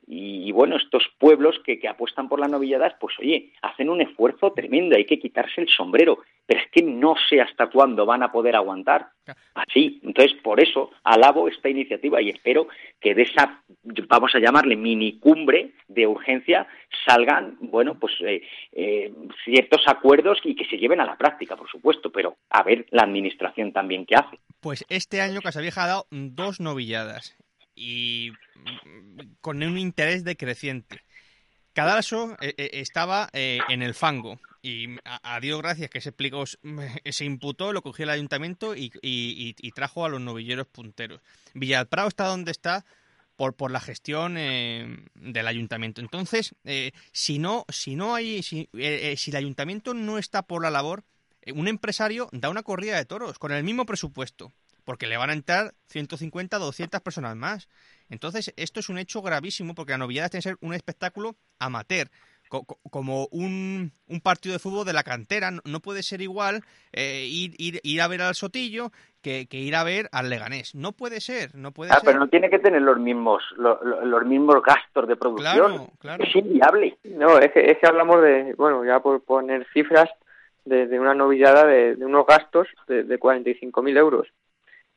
[0.07, 4.97] y, bueno, estos pueblos que, apuestan por las novilladas, pues oye, hacen un esfuerzo tremendo,
[4.97, 8.57] hay que quitarse el sombrero, pero es que no sé hasta cuándo van a poder
[8.57, 9.11] aguantar
[9.55, 10.01] así.
[10.03, 12.67] Entonces, por eso alabo esta iniciativa y espero
[13.01, 13.63] que de esa,
[14.09, 16.67] vamos a llamarle minicumbre de urgencia,
[17.07, 18.43] salgan, bueno, pues eh,
[18.73, 19.13] eh,
[19.45, 23.03] ciertos acuerdos y que se lleven a la práctica, por supuesto, pero a ver la
[23.03, 24.39] administración también qué hace.
[24.61, 27.37] Pues este año Casavieja ha dado dos novilladas
[27.75, 31.03] y mm, con un interés decreciente.
[31.73, 36.45] Cadalso eh, eh, estaba eh, en el fango y a, Dios gracias que se explicó,
[36.47, 38.91] se imputó, lo cogió el ayuntamiento y,
[39.75, 41.21] trajo a los novilleros punteros.
[41.55, 42.85] Villalprado está donde está
[43.37, 46.01] por, por la gestión del ayuntamiento.
[46.01, 46.55] Entonces,
[47.11, 51.03] si no, si no hay, si, si el ayuntamiento no está por la labor,
[51.53, 54.53] un empresario da una corrida de toros con el mismo presupuesto,
[54.85, 57.69] porque le van a entrar 150, 200 personas más.
[58.09, 62.09] Entonces, esto es un hecho gravísimo porque la novedad tiene que ser un espectáculo amateur,
[62.91, 65.51] como un, un, partido de fútbol de la cantera.
[65.65, 66.61] No, puede ser igual
[66.93, 68.91] eh, ir, ir, ir, a ver al Sotillo
[69.23, 70.75] que, ir a ver al Leganés.
[70.75, 74.63] No puede ser, no puede ah, pero no tiene que tener los mismos los mismos
[74.63, 75.91] gastos de producción.
[76.19, 76.99] Es inviable.
[77.05, 80.11] No, es que, es que hablamos de, bueno, ya por poner cifras,
[80.65, 84.29] de, de una novillada de, de, unos gastos de, de 45.000 euros.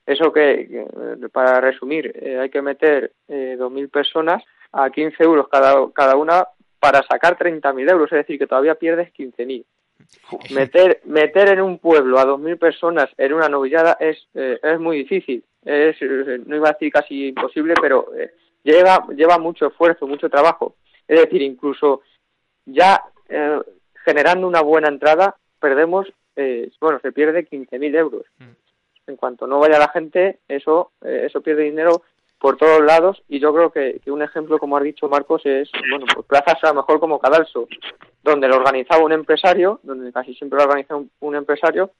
[0.06, 0.86] Eso que,
[1.32, 6.48] para resumir, eh, hay que meter eh, 2.000 personas a 15 euros cada, cada una
[6.80, 9.66] para sacar 30.000 euros, es decir, que todavía pierdes 15.000.
[10.54, 14.98] Meter, meter en un pueblo a 2.000 personas en una novillada es, eh, es muy
[14.98, 15.44] difícil.
[15.64, 15.98] Es,
[16.46, 18.32] no iba a decir casi imposible, pero eh,
[18.64, 20.76] lleva, lleva mucho esfuerzo, mucho trabajo.
[21.08, 22.02] Es decir, incluso
[22.66, 23.60] ya eh,
[24.04, 28.26] generando una buena entrada, perdemos, eh, bueno, se pierde 15.000 euros.
[28.38, 28.65] Mm.
[29.08, 32.04] En cuanto no vaya la gente, eso, eh, eso pierde dinero
[32.40, 33.24] por todos lados.
[33.28, 36.70] Y yo creo que, un ejemplo, como ha dicho Marcos, es, bueno, pues plazas a
[36.70, 37.68] lo mejor como Cadalso,
[38.24, 41.92] donde lo organizaba un empresario, donde casi siempre lo organiza un, empresario,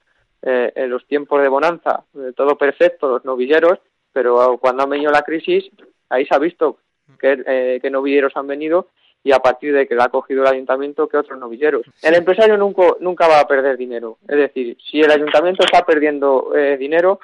[0.42, 2.04] eh, en los tiempos de bonanza,
[2.36, 3.80] todo perfecto, los novilleros,
[4.12, 5.70] pero cuando ha venido la crisis,
[6.10, 6.78] ahí se ha visto
[7.20, 8.90] que, que novilleros han venido
[9.26, 11.82] y a partir de que la ha cogido el ayuntamiento que otros novilleros.
[12.04, 14.20] El empresario nunca, nunca va a perder dinero.
[14.28, 17.20] Es decir, si el ayuntamiento está perdiendo eh, dinero,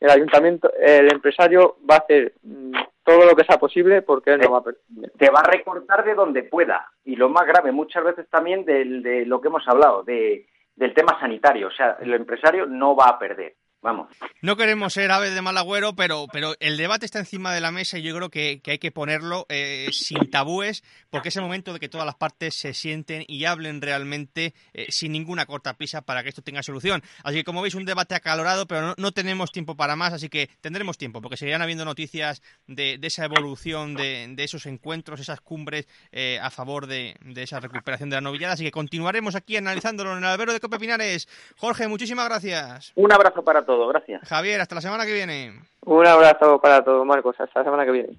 [0.00, 2.72] el ayuntamiento, el empresario va a hacer mm,
[3.04, 5.12] todo lo que sea posible porque él no va a perder dinero.
[5.16, 6.90] Te va a recortar de donde pueda.
[7.04, 10.94] Y lo más grave, muchas veces también del, de lo que hemos hablado, de, del
[10.94, 11.68] tema sanitario.
[11.68, 13.54] O sea, el empresario no va a perder.
[13.86, 14.08] Vamos.
[14.42, 17.70] No queremos ser aves de mal agüero, pero, pero el debate está encima de la
[17.70, 21.72] mesa y yo creo que, hay que ponerlo eh, sin tabúes, porque es el momento
[21.72, 26.02] de que todas las partes se sienten y hablen realmente eh, sin ninguna corta pisa
[26.02, 27.00] para que esto tenga solución.
[27.22, 30.50] Así que, como veis, un debate acalorado, pero no, tenemos tiempo para más, así que
[30.60, 36.40] tendremos tiempo, porque seguirán habiendo noticias de, esa evolución, de, esos encuentros, esas cumbres eh,
[36.42, 38.54] a favor de, esa recuperación de la novillada.
[38.54, 41.28] Así que continuaremos aquí analizándolo en el albero de Cope Pinares.
[41.56, 42.90] Jorge, muchísimas gracias.
[42.96, 44.22] Un abrazo para todo, gracias.
[44.28, 45.52] Javier, hasta la semana que viene.
[45.84, 48.18] Un abrazo para todos, Marcos, hasta la semana que viene.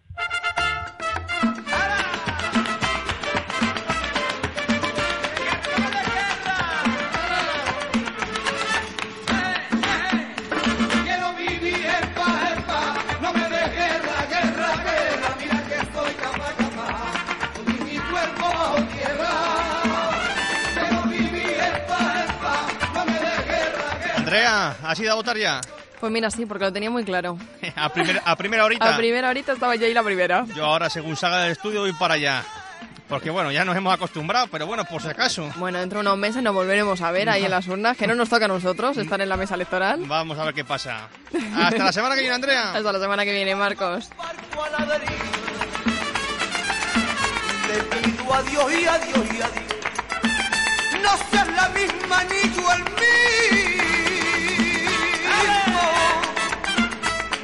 [24.90, 25.62] ¿Has ido a votar ya?
[26.00, 27.38] Pues mira, sí, porque lo tenía muy claro.
[27.76, 28.94] ¿A, a primera horita?
[28.94, 30.46] A primera horita estaba yo ahí la primera.
[30.56, 32.44] Yo ahora, según salga del estudio, voy para allá.
[33.08, 35.50] Porque bueno, ya nos hemos acostumbrado, pero bueno, por si acaso.
[35.56, 38.16] Bueno, dentro de unos meses nos volveremos a ver ahí en las urnas, que no
[38.16, 40.04] nos toca a nosotros estar en la mesa electoral.
[40.06, 41.08] Vamos a ver qué pasa.
[41.56, 42.74] Hasta la semana que viene, Andrea.
[42.76, 44.10] Hasta la semana que viene, Marcos.
[48.02, 49.64] pido adiós y adiós y adiós.
[51.02, 52.84] No seas la misma ni yo el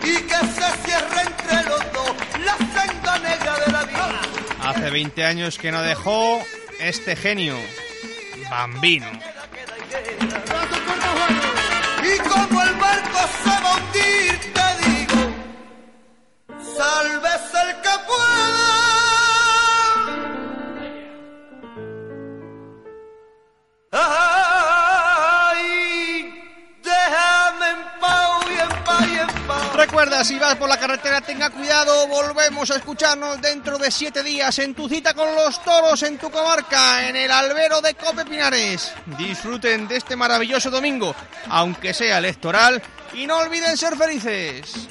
[0.04, 4.22] y que se cierre entre los dos la senda negra de la vida.
[4.64, 6.42] Hace 20 años que no dejó
[6.80, 7.56] este genio,
[8.50, 9.08] Bambino.
[12.04, 15.22] Y como el barco se va a hundir, te digo,
[16.76, 18.63] salves el que pueda.
[30.24, 32.08] Si vas por la carretera, tenga cuidado.
[32.08, 36.32] Volvemos a escucharnos dentro de siete días en tu cita con los toros en tu
[36.32, 38.94] comarca, en el albero de Cope Pinares.
[39.18, 41.14] Disfruten de este maravilloso domingo,
[41.50, 42.82] aunque sea electoral,
[43.14, 44.88] y no olviden ser felices.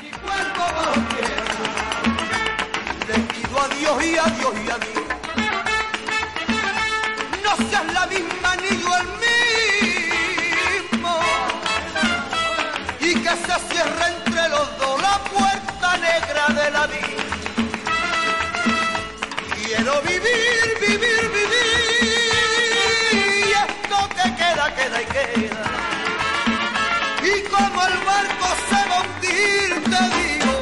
[7.42, 9.06] No seas la misma ni yo el
[11.00, 11.20] mismo.
[13.00, 14.21] Y que se cierre
[16.48, 17.24] de la vida.
[19.54, 22.20] Quiero vivir, vivir, vivir.
[23.12, 25.64] Y esto te queda, queda y queda.
[27.22, 30.54] Y como el barco se va a hundir, te digo,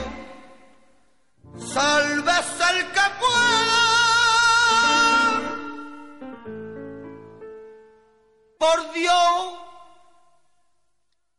[1.74, 3.80] salves el que pueda.
[8.58, 9.58] Por Dios,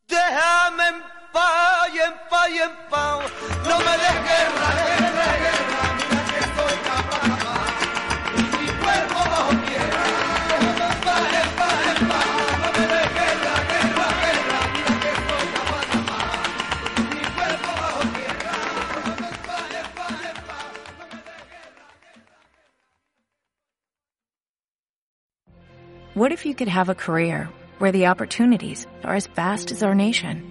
[0.07, 3.31] déjame en paz y en paz y en paz.
[3.67, 5.71] No me des guerra, guerra, guerra,
[26.13, 27.47] What if you could have a career
[27.79, 30.50] where the opportunities are as vast as our nation?